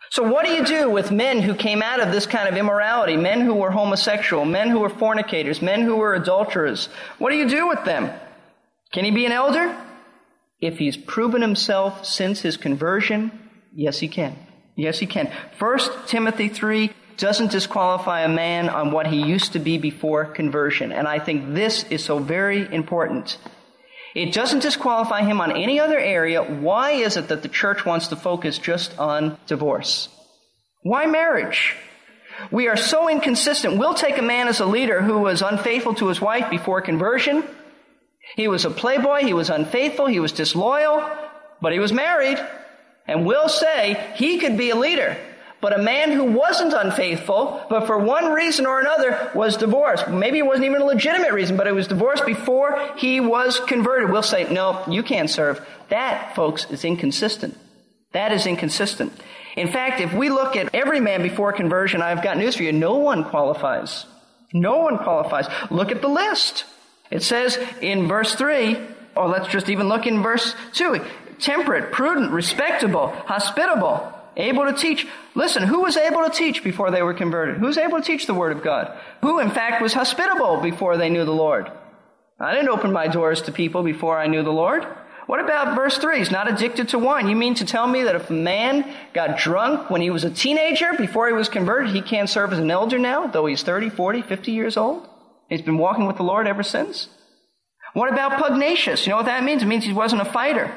So 0.09 0.21
what 0.23 0.45
do 0.45 0.51
you 0.51 0.63
do 0.63 0.89
with 0.89 1.11
men 1.11 1.41
who 1.41 1.55
came 1.55 1.81
out 1.81 1.99
of 1.99 2.11
this 2.11 2.27
kind 2.27 2.47
of 2.47 2.55
immorality? 2.55 3.17
Men 3.17 3.41
who 3.41 3.55
were 3.55 3.71
homosexual, 3.71 4.45
men 4.45 4.69
who 4.69 4.79
were 4.79 4.89
fornicators, 4.89 5.61
men 5.61 5.81
who 5.81 5.95
were 5.95 6.13
adulterers. 6.13 6.87
What 7.17 7.31
do 7.31 7.37
you 7.37 7.49
do 7.49 7.67
with 7.67 7.83
them? 7.83 8.11
Can 8.91 9.05
he 9.05 9.11
be 9.11 9.25
an 9.25 9.31
elder? 9.31 9.75
If 10.61 10.77
he's 10.77 10.95
proven 10.95 11.41
himself 11.41 12.05
since 12.05 12.41
his 12.41 12.57
conversion, 12.57 13.31
yes 13.73 13.99
he 13.99 14.07
can. 14.07 14.37
Yes, 14.75 14.99
he 14.99 15.05
can. 15.05 15.31
First 15.57 15.91
Timothy 16.07 16.49
3 16.49 16.91
doesn't 17.17 17.51
disqualify 17.51 18.21
a 18.21 18.29
man 18.29 18.69
on 18.69 18.91
what 18.91 19.07
he 19.07 19.21
used 19.21 19.53
to 19.53 19.59
be 19.59 19.77
before 19.77 20.25
conversion. 20.25 20.91
And 20.91 21.07
I 21.07 21.19
think 21.19 21.53
this 21.53 21.83
is 21.85 22.03
so 22.03 22.17
very 22.17 22.73
important. 22.73 23.37
It 24.15 24.31
doesn't 24.31 24.59
disqualify 24.61 25.23
him 25.23 25.41
on 25.41 25.51
any 25.51 25.79
other 25.79 25.99
area. 25.99 26.43
Why 26.43 26.91
is 26.91 27.17
it 27.17 27.29
that 27.29 27.41
the 27.41 27.49
church 27.49 27.85
wants 27.85 28.07
to 28.09 28.15
focus 28.15 28.59
just 28.59 28.97
on 28.99 29.37
divorce? 29.47 30.09
Why 30.83 31.07
marriage? 31.07 31.75
We 32.51 32.67
are 32.67 32.77
so 32.77 33.09
inconsistent. 33.09 33.77
We'll 33.77 33.93
take 33.93 34.17
a 34.17 34.23
man 34.23 34.47
as 34.47 34.59
a 34.59 34.65
leader 34.65 35.01
who 35.01 35.19
was 35.19 35.41
unfaithful 35.41 35.95
to 35.95 36.07
his 36.07 36.21
wife 36.21 36.49
before 36.49 36.81
conversion. 36.81 37.43
He 38.35 38.47
was 38.47 38.65
a 38.65 38.71
playboy. 38.71 39.23
He 39.23 39.33
was 39.33 39.49
unfaithful. 39.49 40.07
He 40.07 40.19
was 40.19 40.31
disloyal, 40.31 41.09
but 41.61 41.73
he 41.73 41.79
was 41.79 41.93
married. 41.93 42.39
And 43.07 43.25
we'll 43.25 43.49
say 43.49 44.13
he 44.15 44.39
could 44.39 44.57
be 44.57 44.69
a 44.69 44.75
leader. 44.75 45.17
But 45.63 45.79
a 45.79 45.81
man 45.81 46.11
who 46.11 46.25
wasn't 46.25 46.73
unfaithful, 46.73 47.65
but 47.69 47.87
for 47.87 47.97
one 47.97 48.33
reason 48.33 48.65
or 48.65 48.81
another 48.81 49.31
was 49.33 49.55
divorced. 49.55 50.09
Maybe 50.09 50.39
it 50.39 50.45
wasn't 50.45 50.65
even 50.65 50.81
a 50.81 50.85
legitimate 50.85 51.31
reason, 51.31 51.55
but 51.55 51.67
it 51.67 51.73
was 51.73 51.87
divorced 51.87 52.25
before 52.25 52.77
he 52.97 53.21
was 53.21 53.61
converted. 53.61 54.11
We'll 54.11 54.23
say, 54.23 54.51
no, 54.51 54.83
you 54.89 55.03
can't 55.03 55.29
serve. 55.29 55.65
That, 55.87 56.35
folks, 56.35 56.69
is 56.69 56.83
inconsistent. 56.83 57.57
That 58.11 58.33
is 58.33 58.45
inconsistent. 58.45 59.13
In 59.55 59.69
fact, 59.69 60.01
if 60.01 60.11
we 60.11 60.29
look 60.29 60.57
at 60.57 60.75
every 60.75 60.99
man 60.99 61.21
before 61.21 61.53
conversion, 61.53 62.01
I've 62.01 62.21
got 62.21 62.35
news 62.35 62.57
for 62.57 62.63
you. 62.63 62.73
No 62.73 62.97
one 62.97 63.23
qualifies. 63.23 64.05
No 64.51 64.79
one 64.79 64.97
qualifies. 64.97 65.47
Look 65.71 65.91
at 65.91 66.01
the 66.01 66.09
list. 66.09 66.65
It 67.09 67.23
says 67.23 67.57
in 67.79 68.09
verse 68.09 68.35
3, 68.35 68.77
or 69.15 69.29
let's 69.29 69.47
just 69.47 69.69
even 69.69 69.87
look 69.87 70.07
in 70.07 70.21
verse 70.21 70.55
2 70.73 71.05
temperate, 71.39 71.93
prudent, 71.93 72.31
respectable, 72.31 73.07
hospitable, 73.07 74.13
able 74.37 74.65
to 74.65 74.73
teach. 74.73 75.07
Listen, 75.35 75.63
who 75.63 75.81
was 75.81 75.97
able 75.97 76.23
to 76.23 76.29
teach 76.29 76.63
before 76.63 76.91
they 76.91 77.01
were 77.01 77.13
converted? 77.13 77.57
Who 77.57 77.67
was 77.67 77.77
able 77.77 77.99
to 77.99 78.03
teach 78.03 78.25
the 78.25 78.33
Word 78.33 78.55
of 78.55 78.63
God? 78.63 78.97
Who, 79.21 79.39
in 79.39 79.51
fact, 79.51 79.81
was 79.81 79.93
hospitable 79.93 80.61
before 80.61 80.97
they 80.97 81.09
knew 81.09 81.25
the 81.25 81.31
Lord? 81.31 81.71
I 82.39 82.53
didn't 82.53 82.69
open 82.69 82.91
my 82.91 83.07
doors 83.07 83.43
to 83.43 83.51
people 83.51 83.83
before 83.83 84.17
I 84.17 84.27
knew 84.27 84.43
the 84.43 84.51
Lord. 84.51 84.85
What 85.27 85.39
about 85.39 85.75
verse 85.75 85.97
3? 85.97 86.17
He's 86.17 86.31
not 86.31 86.51
addicted 86.51 86.89
to 86.89 86.99
wine. 86.99 87.29
You 87.29 87.35
mean 87.35 87.55
to 87.55 87.65
tell 87.65 87.87
me 87.87 88.03
that 88.03 88.15
if 88.15 88.29
a 88.29 88.33
man 88.33 88.93
got 89.13 89.37
drunk 89.37 89.89
when 89.89 90.01
he 90.01 90.09
was 90.09 90.25
a 90.25 90.29
teenager 90.29 90.91
before 90.97 91.27
he 91.27 91.33
was 91.33 91.47
converted, 91.47 91.95
he 91.95 92.01
can't 92.01 92.29
serve 92.29 92.51
as 92.51 92.59
an 92.59 92.69
elder 92.69 92.99
now, 92.99 93.27
though 93.27 93.45
he's 93.45 93.63
30, 93.63 93.89
40, 93.89 94.21
50 94.23 94.51
years 94.51 94.75
old? 94.75 95.07
He's 95.47 95.61
been 95.61 95.77
walking 95.77 96.07
with 96.07 96.17
the 96.17 96.23
Lord 96.23 96.47
ever 96.47 96.63
since? 96.63 97.07
What 97.93 98.11
about 98.11 98.41
pugnacious? 98.41 99.05
You 99.05 99.11
know 99.11 99.17
what 99.17 99.27
that 99.27 99.43
means? 99.43 99.63
It 99.63 99.67
means 99.67 99.85
he 99.85 99.93
wasn't 99.93 100.23
a 100.23 100.25
fighter. 100.25 100.73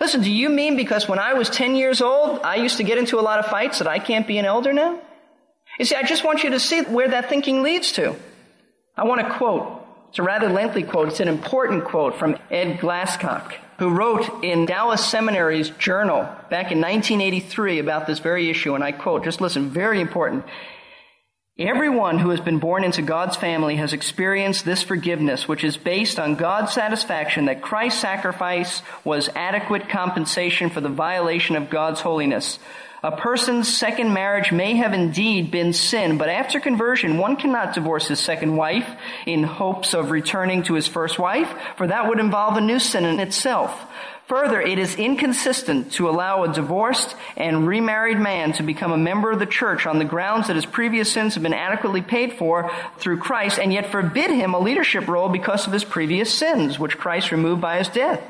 Listen, 0.00 0.22
do 0.22 0.32
you 0.32 0.48
mean 0.48 0.76
because 0.76 1.06
when 1.06 1.18
I 1.18 1.34
was 1.34 1.50
10 1.50 1.76
years 1.76 2.00
old, 2.00 2.40
I 2.40 2.56
used 2.56 2.78
to 2.78 2.82
get 2.82 2.96
into 2.96 3.20
a 3.20 3.22
lot 3.22 3.38
of 3.38 3.46
fights 3.46 3.78
that 3.80 3.86
I 3.86 3.98
can't 3.98 4.26
be 4.26 4.38
an 4.38 4.46
elder 4.46 4.72
now? 4.72 4.98
You 5.78 5.84
see, 5.84 5.94
I 5.94 6.02
just 6.02 6.24
want 6.24 6.42
you 6.42 6.50
to 6.50 6.60
see 6.60 6.80
where 6.82 7.08
that 7.08 7.28
thinking 7.28 7.62
leads 7.62 7.92
to. 7.92 8.16
I 8.96 9.04
want 9.04 9.20
to 9.20 9.30
quote. 9.34 9.76
It's 10.08 10.18
a 10.18 10.22
rather 10.22 10.48
lengthy 10.48 10.82
quote. 10.82 11.08
It's 11.08 11.20
an 11.20 11.28
important 11.28 11.84
quote 11.84 12.16
from 12.16 12.36
Ed 12.50 12.78
Glasscock, 12.78 13.52
who 13.78 13.90
wrote 13.90 14.42
in 14.42 14.64
Dallas 14.66 15.04
Seminary's 15.04 15.68
journal 15.70 16.22
back 16.48 16.72
in 16.72 16.80
1983 16.80 17.78
about 17.78 18.06
this 18.06 18.18
very 18.18 18.48
issue. 18.50 18.74
And 18.74 18.82
I 18.82 18.92
quote, 18.92 19.22
just 19.22 19.40
listen, 19.40 19.68
very 19.68 20.00
important. 20.00 20.44
Everyone 21.60 22.18
who 22.18 22.30
has 22.30 22.40
been 22.40 22.58
born 22.58 22.84
into 22.84 23.02
God's 23.02 23.36
family 23.36 23.76
has 23.76 23.92
experienced 23.92 24.64
this 24.64 24.82
forgiveness, 24.82 25.46
which 25.46 25.62
is 25.62 25.76
based 25.76 26.18
on 26.18 26.36
God's 26.36 26.72
satisfaction 26.72 27.44
that 27.44 27.60
Christ's 27.60 28.00
sacrifice 28.00 28.80
was 29.04 29.28
adequate 29.36 29.90
compensation 29.90 30.70
for 30.70 30.80
the 30.80 30.88
violation 30.88 31.56
of 31.56 31.68
God's 31.68 32.00
holiness. 32.00 32.58
A 33.02 33.14
person's 33.14 33.68
second 33.68 34.14
marriage 34.14 34.52
may 34.52 34.76
have 34.76 34.94
indeed 34.94 35.50
been 35.50 35.74
sin, 35.74 36.16
but 36.16 36.30
after 36.30 36.60
conversion, 36.60 37.18
one 37.18 37.36
cannot 37.36 37.74
divorce 37.74 38.08
his 38.08 38.20
second 38.20 38.56
wife 38.56 38.88
in 39.26 39.42
hopes 39.42 39.92
of 39.92 40.10
returning 40.10 40.62
to 40.62 40.74
his 40.74 40.88
first 40.88 41.18
wife, 41.18 41.52
for 41.76 41.86
that 41.88 42.08
would 42.08 42.20
involve 42.20 42.56
a 42.56 42.62
new 42.62 42.78
sin 42.78 43.04
in 43.04 43.20
itself. 43.20 43.86
Further, 44.30 44.60
it 44.60 44.78
is 44.78 44.94
inconsistent 44.94 45.90
to 45.94 46.08
allow 46.08 46.44
a 46.44 46.52
divorced 46.52 47.16
and 47.36 47.66
remarried 47.66 48.20
man 48.20 48.52
to 48.52 48.62
become 48.62 48.92
a 48.92 48.96
member 48.96 49.32
of 49.32 49.40
the 49.40 49.44
church 49.44 49.86
on 49.86 49.98
the 49.98 50.04
grounds 50.04 50.46
that 50.46 50.54
his 50.54 50.64
previous 50.64 51.10
sins 51.10 51.34
have 51.34 51.42
been 51.42 51.52
adequately 51.52 52.00
paid 52.00 52.34
for 52.34 52.70
through 52.98 53.18
Christ 53.18 53.58
and 53.58 53.72
yet 53.72 53.90
forbid 53.90 54.30
him 54.30 54.54
a 54.54 54.60
leadership 54.60 55.08
role 55.08 55.28
because 55.28 55.66
of 55.66 55.72
his 55.72 55.82
previous 55.82 56.32
sins, 56.32 56.78
which 56.78 56.96
Christ 56.96 57.32
removed 57.32 57.60
by 57.60 57.78
his 57.78 57.88
death. 57.88 58.22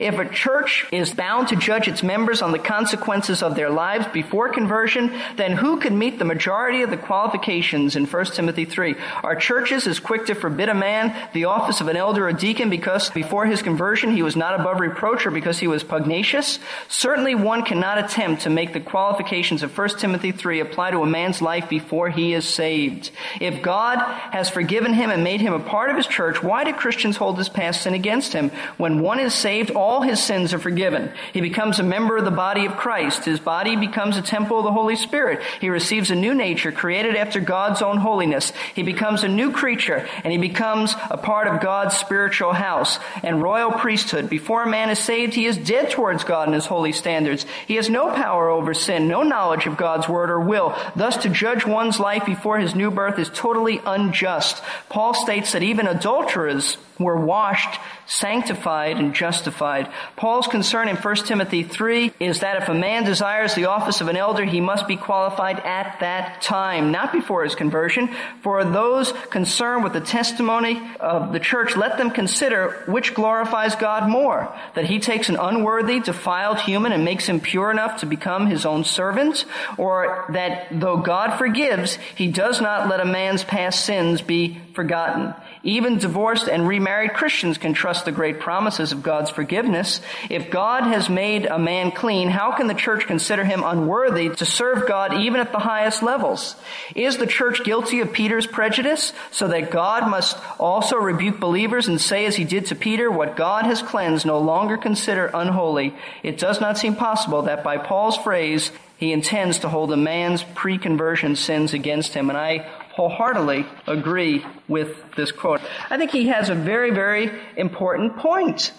If 0.00 0.18
a 0.18 0.28
church 0.28 0.86
is 0.90 1.14
bound 1.14 1.48
to 1.48 1.56
judge 1.56 1.88
its 1.88 2.02
members 2.02 2.42
on 2.42 2.52
the 2.52 2.58
consequences 2.58 3.42
of 3.42 3.54
their 3.54 3.70
lives 3.70 4.06
before 4.12 4.48
conversion, 4.48 5.12
then 5.36 5.52
who 5.52 5.78
can 5.78 5.98
meet 5.98 6.18
the 6.18 6.24
majority 6.24 6.82
of 6.82 6.90
the 6.90 6.96
qualifications 6.96 7.96
in 7.96 8.06
1 8.06 8.24
Timothy 8.26 8.64
3? 8.64 8.96
Are 9.22 9.36
churches 9.36 9.86
as 9.86 10.00
quick 10.00 10.26
to 10.26 10.34
forbid 10.34 10.68
a 10.68 10.74
man 10.74 11.14
the 11.32 11.44
office 11.44 11.80
of 11.80 11.88
an 11.88 11.96
elder 11.96 12.28
or 12.28 12.32
deacon 12.32 12.70
because 12.70 13.10
before 13.10 13.46
his 13.46 13.62
conversion 13.62 14.10
he 14.10 14.22
was 14.22 14.36
not 14.36 14.58
above 14.58 14.80
reproach 14.80 15.26
or 15.26 15.30
because 15.30 15.58
he 15.58 15.68
was 15.68 15.84
pugnacious? 15.84 16.58
Certainly 16.88 17.36
one 17.36 17.64
cannot 17.64 17.98
attempt 17.98 18.42
to 18.42 18.50
make 18.50 18.72
the 18.72 18.80
qualifications 18.80 19.62
of 19.62 19.76
1 19.76 19.88
Timothy 19.98 20.32
3 20.32 20.60
apply 20.60 20.90
to 20.90 21.02
a 21.02 21.06
man's 21.06 21.40
life 21.40 21.68
before 21.68 22.10
he 22.10 22.34
is 22.34 22.48
saved. 22.48 23.10
If 23.40 23.62
God 23.62 23.98
has 23.98 24.50
forgiven 24.50 24.92
him 24.92 25.10
and 25.10 25.22
made 25.22 25.40
him 25.40 25.52
a 25.52 25.60
part 25.60 25.90
of 25.90 25.96
his 25.96 26.06
church, 26.06 26.42
why 26.42 26.64
do 26.64 26.72
Christians 26.72 27.16
hold 27.16 27.38
his 27.38 27.48
past 27.48 27.82
sin 27.82 27.94
against 27.94 28.32
him? 28.32 28.50
When 28.76 29.00
one 29.00 29.20
is 29.20 29.34
saved, 29.34 29.70
his 30.02 30.22
sins 30.22 30.54
are 30.54 30.58
forgiven. 30.58 31.12
He 31.32 31.40
becomes 31.40 31.78
a 31.78 31.82
member 31.82 32.16
of 32.16 32.24
the 32.24 32.30
body 32.30 32.66
of 32.66 32.76
Christ. 32.76 33.24
His 33.24 33.40
body 33.40 33.76
becomes 33.76 34.16
a 34.16 34.22
temple 34.22 34.58
of 34.58 34.64
the 34.64 34.72
Holy 34.72 34.96
Spirit. 34.96 35.42
He 35.60 35.68
receives 35.68 36.10
a 36.10 36.14
new 36.14 36.34
nature 36.34 36.72
created 36.72 37.16
after 37.16 37.40
God's 37.40 37.82
own 37.82 37.98
holiness. 37.98 38.52
He 38.74 38.82
becomes 38.82 39.22
a 39.22 39.28
new 39.28 39.52
creature 39.52 40.08
and 40.22 40.32
he 40.32 40.38
becomes 40.38 40.94
a 41.10 41.16
part 41.16 41.48
of 41.48 41.60
God's 41.60 41.96
spiritual 41.96 42.52
house 42.52 42.98
and 43.22 43.42
royal 43.42 43.72
priesthood. 43.72 44.28
Before 44.28 44.62
a 44.62 44.70
man 44.70 44.90
is 44.90 44.98
saved, 44.98 45.34
he 45.34 45.46
is 45.46 45.56
dead 45.56 45.90
towards 45.90 46.24
God 46.24 46.48
and 46.48 46.54
his 46.54 46.66
holy 46.66 46.92
standards. 46.92 47.46
He 47.66 47.76
has 47.76 47.90
no 47.90 48.12
power 48.14 48.48
over 48.50 48.74
sin, 48.74 49.08
no 49.08 49.22
knowledge 49.22 49.66
of 49.66 49.76
God's 49.76 50.08
word 50.08 50.30
or 50.30 50.40
will. 50.40 50.76
Thus, 50.96 51.16
to 51.18 51.28
judge 51.28 51.66
one's 51.66 52.00
life 52.00 52.24
before 52.24 52.58
his 52.58 52.74
new 52.74 52.90
birth 52.90 53.18
is 53.18 53.30
totally 53.30 53.80
unjust. 53.84 54.62
Paul 54.88 55.14
states 55.14 55.52
that 55.52 55.62
even 55.62 55.86
adulterers 55.86 56.76
were 56.98 57.16
washed, 57.16 57.80
sanctified, 58.06 58.98
and 58.98 59.14
justified. 59.14 59.90
Paul's 60.16 60.46
concern 60.46 60.88
in 60.88 60.96
1 60.96 61.16
Timothy 61.16 61.62
3 61.62 62.12
is 62.20 62.40
that 62.40 62.62
if 62.62 62.68
a 62.68 62.74
man 62.74 63.04
desires 63.04 63.54
the 63.54 63.66
office 63.66 64.00
of 64.00 64.08
an 64.08 64.16
elder, 64.16 64.44
he 64.44 64.60
must 64.60 64.86
be 64.86 64.96
qualified 64.96 65.58
at 65.60 65.98
that 66.00 66.42
time, 66.42 66.92
not 66.92 67.12
before 67.12 67.44
his 67.44 67.54
conversion. 67.54 68.10
For 68.42 68.64
those 68.64 69.12
concerned 69.30 69.82
with 69.82 69.92
the 69.92 70.00
testimony 70.00 70.80
of 71.00 71.32
the 71.32 71.40
church, 71.40 71.76
let 71.76 71.98
them 71.98 72.10
consider 72.10 72.84
which 72.86 73.14
glorifies 73.14 73.74
God 73.74 74.08
more, 74.08 74.54
that 74.74 74.86
he 74.86 75.00
takes 75.00 75.28
an 75.28 75.36
unworthy, 75.36 76.00
defiled 76.00 76.60
human 76.60 76.92
and 76.92 77.04
makes 77.04 77.26
him 77.26 77.40
pure 77.40 77.70
enough 77.70 78.00
to 78.00 78.06
become 78.06 78.46
his 78.46 78.64
own 78.64 78.84
servant, 78.84 79.44
or 79.78 80.26
that 80.30 80.68
though 80.70 80.98
God 80.98 81.38
forgives, 81.38 81.96
he 82.14 82.28
does 82.28 82.60
not 82.60 82.88
let 82.88 83.00
a 83.00 83.04
man's 83.04 83.42
past 83.42 83.84
sins 83.84 84.22
be 84.22 84.60
forgotten. 84.74 85.34
Even 85.64 85.96
divorced 85.96 86.46
and 86.46 86.68
remarried 86.68 87.14
Christians 87.14 87.56
can 87.56 87.72
trust 87.72 88.04
the 88.04 88.12
great 88.12 88.38
promises 88.38 88.92
of 88.92 89.02
God's 89.02 89.30
forgiveness. 89.30 90.02
If 90.28 90.50
God 90.50 90.82
has 90.82 91.08
made 91.08 91.46
a 91.46 91.58
man 91.58 91.90
clean, 91.90 92.28
how 92.28 92.52
can 92.52 92.66
the 92.66 92.74
church 92.74 93.06
consider 93.06 93.44
him 93.44 93.62
unworthy 93.64 94.28
to 94.28 94.44
serve 94.44 94.86
God 94.86 95.14
even 95.14 95.40
at 95.40 95.52
the 95.52 95.58
highest 95.58 96.02
levels? 96.02 96.54
Is 96.94 97.16
the 97.16 97.26
church 97.26 97.64
guilty 97.64 98.00
of 98.00 98.12
Peter's 98.12 98.46
prejudice 98.46 99.14
so 99.30 99.48
that 99.48 99.70
God 99.70 100.08
must 100.10 100.36
also 100.60 100.96
rebuke 100.96 101.40
believers 101.40 101.88
and 101.88 101.98
say 101.98 102.26
as 102.26 102.36
he 102.36 102.44
did 102.44 102.66
to 102.66 102.74
Peter, 102.74 103.10
what 103.10 103.34
God 103.34 103.64
has 103.64 103.80
cleansed 103.80 104.26
no 104.26 104.38
longer 104.38 104.76
consider 104.76 105.30
unholy? 105.32 105.94
It 106.22 106.36
does 106.36 106.60
not 106.60 106.76
seem 106.76 106.94
possible 106.94 107.40
that 107.42 107.64
by 107.64 107.78
Paul's 107.78 108.18
phrase, 108.18 108.70
he 108.98 109.12
intends 109.12 109.60
to 109.60 109.68
hold 109.70 109.92
a 109.92 109.96
man's 109.96 110.42
pre-conversion 110.42 111.36
sins 111.36 111.72
against 111.72 112.12
him. 112.12 112.28
And 112.28 112.38
I 112.38 112.70
wholeheartedly 112.94 113.66
agree 113.88 114.44
with 114.68 114.96
this 115.16 115.32
quote. 115.32 115.60
I 115.90 115.96
think 115.98 116.12
he 116.12 116.28
has 116.28 116.48
a 116.48 116.54
very, 116.54 116.90
very 116.90 117.30
important 117.56 118.16
point. 118.16 118.72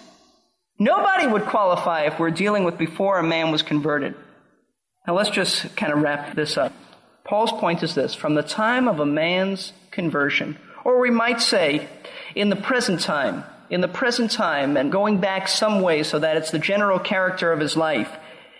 Nobody 0.78 1.26
would 1.26 1.44
qualify 1.44 2.04
if 2.04 2.18
we're 2.18 2.30
dealing 2.30 2.64
with 2.64 2.78
before 2.78 3.18
a 3.18 3.22
man 3.22 3.52
was 3.52 3.62
converted. 3.62 4.14
Now 5.06 5.14
let's 5.14 5.30
just 5.30 5.76
kind 5.76 5.92
of 5.92 6.00
wrap 6.00 6.34
this 6.34 6.56
up. 6.56 6.72
Paul's 7.24 7.52
point 7.52 7.82
is 7.82 7.94
this 7.94 8.14
from 8.14 8.34
the 8.34 8.42
time 8.42 8.88
of 8.88 9.00
a 9.00 9.06
man's 9.06 9.72
conversion, 9.90 10.58
or 10.84 11.00
we 11.00 11.10
might 11.10 11.42
say, 11.42 11.86
in 12.34 12.48
the 12.48 12.56
present 12.56 13.00
time, 13.00 13.44
in 13.68 13.80
the 13.82 13.88
present 13.88 14.30
time, 14.30 14.76
and 14.76 14.92
going 14.92 15.18
back 15.18 15.46
some 15.46 15.82
way 15.82 16.02
so 16.02 16.18
that 16.18 16.36
it's 16.36 16.52
the 16.52 16.58
general 16.58 16.98
character 16.98 17.52
of 17.52 17.60
his 17.60 17.76
life, 17.76 18.10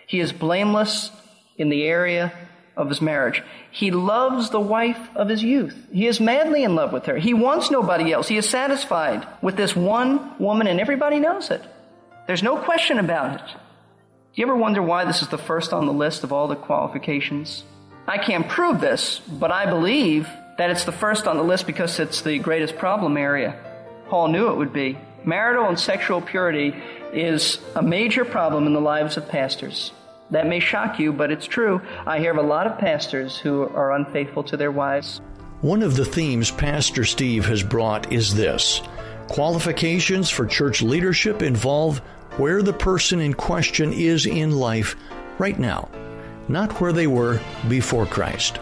he 0.05 0.19
is 0.19 0.31
blameless 0.33 1.11
in 1.57 1.69
the 1.69 1.83
area 1.83 2.31
of 2.77 2.89
his 2.89 3.01
marriage. 3.01 3.43
He 3.71 3.91
loves 3.91 4.49
the 4.49 4.59
wife 4.59 5.09
of 5.15 5.27
his 5.27 5.43
youth. 5.43 5.75
He 5.91 6.07
is 6.07 6.21
madly 6.21 6.63
in 6.63 6.75
love 6.75 6.93
with 6.93 7.05
her. 7.07 7.17
He 7.17 7.33
wants 7.33 7.71
nobody 7.71 8.13
else. 8.13 8.27
He 8.27 8.37
is 8.37 8.47
satisfied 8.47 9.27
with 9.41 9.57
this 9.57 9.75
one 9.75 10.37
woman, 10.39 10.67
and 10.67 10.79
everybody 10.79 11.19
knows 11.19 11.51
it. 11.51 11.61
There's 12.27 12.43
no 12.43 12.57
question 12.57 12.99
about 12.99 13.41
it. 13.41 13.47
Do 13.47 14.41
you 14.41 14.45
ever 14.45 14.55
wonder 14.55 14.81
why 14.81 15.05
this 15.05 15.21
is 15.21 15.29
the 15.29 15.37
first 15.37 15.73
on 15.73 15.85
the 15.87 15.93
list 15.93 16.23
of 16.23 16.31
all 16.31 16.47
the 16.47 16.55
qualifications? 16.55 17.63
I 18.07 18.17
can't 18.17 18.47
prove 18.47 18.79
this, 18.79 19.19
but 19.19 19.51
I 19.51 19.65
believe 19.65 20.29
that 20.57 20.69
it's 20.69 20.85
the 20.85 20.91
first 20.91 21.27
on 21.27 21.37
the 21.37 21.43
list 21.43 21.67
because 21.67 21.99
it's 21.99 22.21
the 22.21 22.39
greatest 22.39 22.77
problem 22.77 23.17
area. 23.17 23.55
Paul 24.09 24.29
knew 24.29 24.49
it 24.49 24.57
would 24.57 24.73
be. 24.73 24.97
Marital 25.25 25.65
and 25.65 25.79
sexual 25.79 26.21
purity 26.21 26.73
is 27.13 27.59
a 27.75 27.81
major 27.81 28.23
problem 28.23 28.65
in 28.67 28.73
the 28.73 28.81
lives 28.81 29.17
of 29.17 29.27
pastors. 29.27 29.91
That 30.31 30.47
may 30.47 30.59
shock 30.59 30.99
you, 30.99 31.13
but 31.13 31.31
it's 31.31 31.45
true. 31.45 31.81
I 32.05 32.19
hear 32.19 32.31
of 32.31 32.37
a 32.37 32.47
lot 32.47 32.67
of 32.67 32.77
pastors 32.77 33.37
who 33.37 33.63
are 33.69 33.93
unfaithful 33.93 34.43
to 34.43 34.57
their 34.57 34.71
wives. 34.71 35.21
One 35.61 35.81
of 35.81 35.95
the 35.95 36.05
themes 36.05 36.51
Pastor 36.51 37.05
Steve 37.05 37.45
has 37.45 37.63
brought 37.63 38.11
is 38.11 38.35
this 38.35 38.81
qualifications 39.29 40.29
for 40.29 40.45
church 40.45 40.81
leadership 40.81 41.41
involve 41.41 41.99
where 42.37 42.61
the 42.61 42.73
person 42.73 43.19
in 43.19 43.33
question 43.33 43.91
is 43.91 44.25
in 44.25 44.51
life 44.51 44.95
right 45.37 45.57
now, 45.57 45.89
not 46.47 46.79
where 46.79 46.93
they 46.93 47.07
were 47.07 47.41
before 47.67 48.05
Christ. 48.05 48.59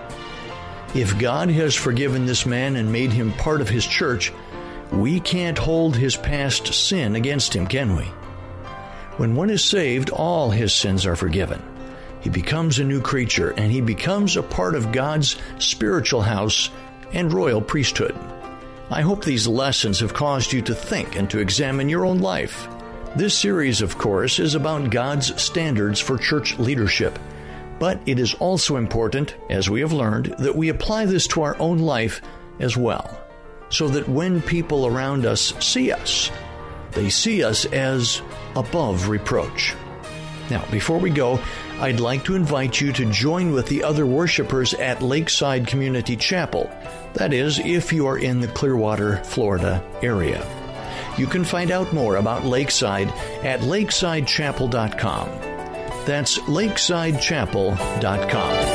If 0.95 1.19
God 1.19 1.49
has 1.49 1.75
forgiven 1.75 2.25
this 2.25 2.45
man 2.45 2.77
and 2.77 2.91
made 2.91 3.11
him 3.11 3.33
part 3.33 3.59
of 3.59 3.69
his 3.69 3.85
church, 3.85 4.31
we 4.91 5.19
can't 5.19 5.57
hold 5.57 5.95
his 5.95 6.15
past 6.15 6.73
sin 6.73 7.15
against 7.15 7.53
him, 7.53 7.67
can 7.67 7.95
we? 7.95 8.09
When 9.17 9.35
one 9.35 9.49
is 9.49 9.63
saved, 9.63 10.09
all 10.09 10.51
his 10.51 10.73
sins 10.73 11.05
are 11.05 11.15
forgiven. 11.15 11.61
He 12.19 12.29
becomes 12.29 12.79
a 12.79 12.83
new 12.83 12.99
creature 13.01 13.51
and 13.51 13.71
he 13.71 13.79
becomes 13.79 14.35
a 14.35 14.43
part 14.43 14.75
of 14.75 14.91
God's 14.91 15.37
spiritual 15.57 16.21
house 16.21 16.69
and 17.13 17.31
royal 17.31 17.61
priesthood. 17.61 18.15
I 18.89 19.01
hope 19.01 19.23
these 19.23 19.47
lessons 19.47 20.01
have 20.01 20.13
caused 20.13 20.51
you 20.51 20.61
to 20.63 20.75
think 20.75 21.15
and 21.15 21.29
to 21.29 21.39
examine 21.39 21.87
your 21.87 22.05
own 22.05 22.19
life. 22.19 22.67
This 23.15 23.37
series, 23.37 23.81
of 23.81 23.97
course, 23.97 24.39
is 24.39 24.53
about 24.53 24.91
God's 24.91 25.41
standards 25.41 26.01
for 26.01 26.17
church 26.17 26.59
leadership. 26.59 27.17
But 27.79 28.01
it 28.05 28.19
is 28.19 28.33
also 28.35 28.75
important, 28.75 29.35
as 29.49 29.69
we 29.69 29.79
have 29.79 29.93
learned, 29.93 30.35
that 30.39 30.55
we 30.55 30.69
apply 30.69 31.05
this 31.05 31.25
to 31.27 31.41
our 31.41 31.57
own 31.59 31.79
life 31.79 32.21
as 32.59 32.75
well, 32.75 33.17
so 33.69 33.87
that 33.89 34.09
when 34.09 34.41
people 34.41 34.85
around 34.85 35.25
us 35.25 35.53
see 35.59 35.91
us, 35.91 36.31
they 36.95 37.09
see 37.09 37.43
us 37.43 37.65
as 37.65 38.21
above 38.55 39.09
reproach. 39.09 39.75
Now, 40.49 40.63
before 40.71 40.99
we 40.99 41.09
go, 41.09 41.41
I'd 41.79 41.99
like 41.99 42.23
to 42.25 42.35
invite 42.35 42.79
you 42.79 42.93
to 42.93 43.11
join 43.11 43.51
with 43.51 43.67
the 43.67 43.83
other 43.83 44.05
worshipers 44.05 44.73
at 44.75 45.01
Lakeside 45.01 45.67
Community 45.67 46.15
Chapel. 46.15 46.71
That 47.13 47.33
is, 47.33 47.59
if 47.59 47.91
you 47.91 48.07
are 48.07 48.17
in 48.17 48.39
the 48.39 48.47
Clearwater, 48.47 49.17
Florida 49.23 49.83
area. 50.01 50.45
You 51.17 51.27
can 51.27 51.43
find 51.43 51.71
out 51.71 51.93
more 51.93 52.15
about 52.17 52.45
Lakeside 52.45 53.09
at 53.43 53.61
lakesidechapel.com. 53.61 55.29
That's 56.05 56.37
lakesidechapel.com. 56.39 58.74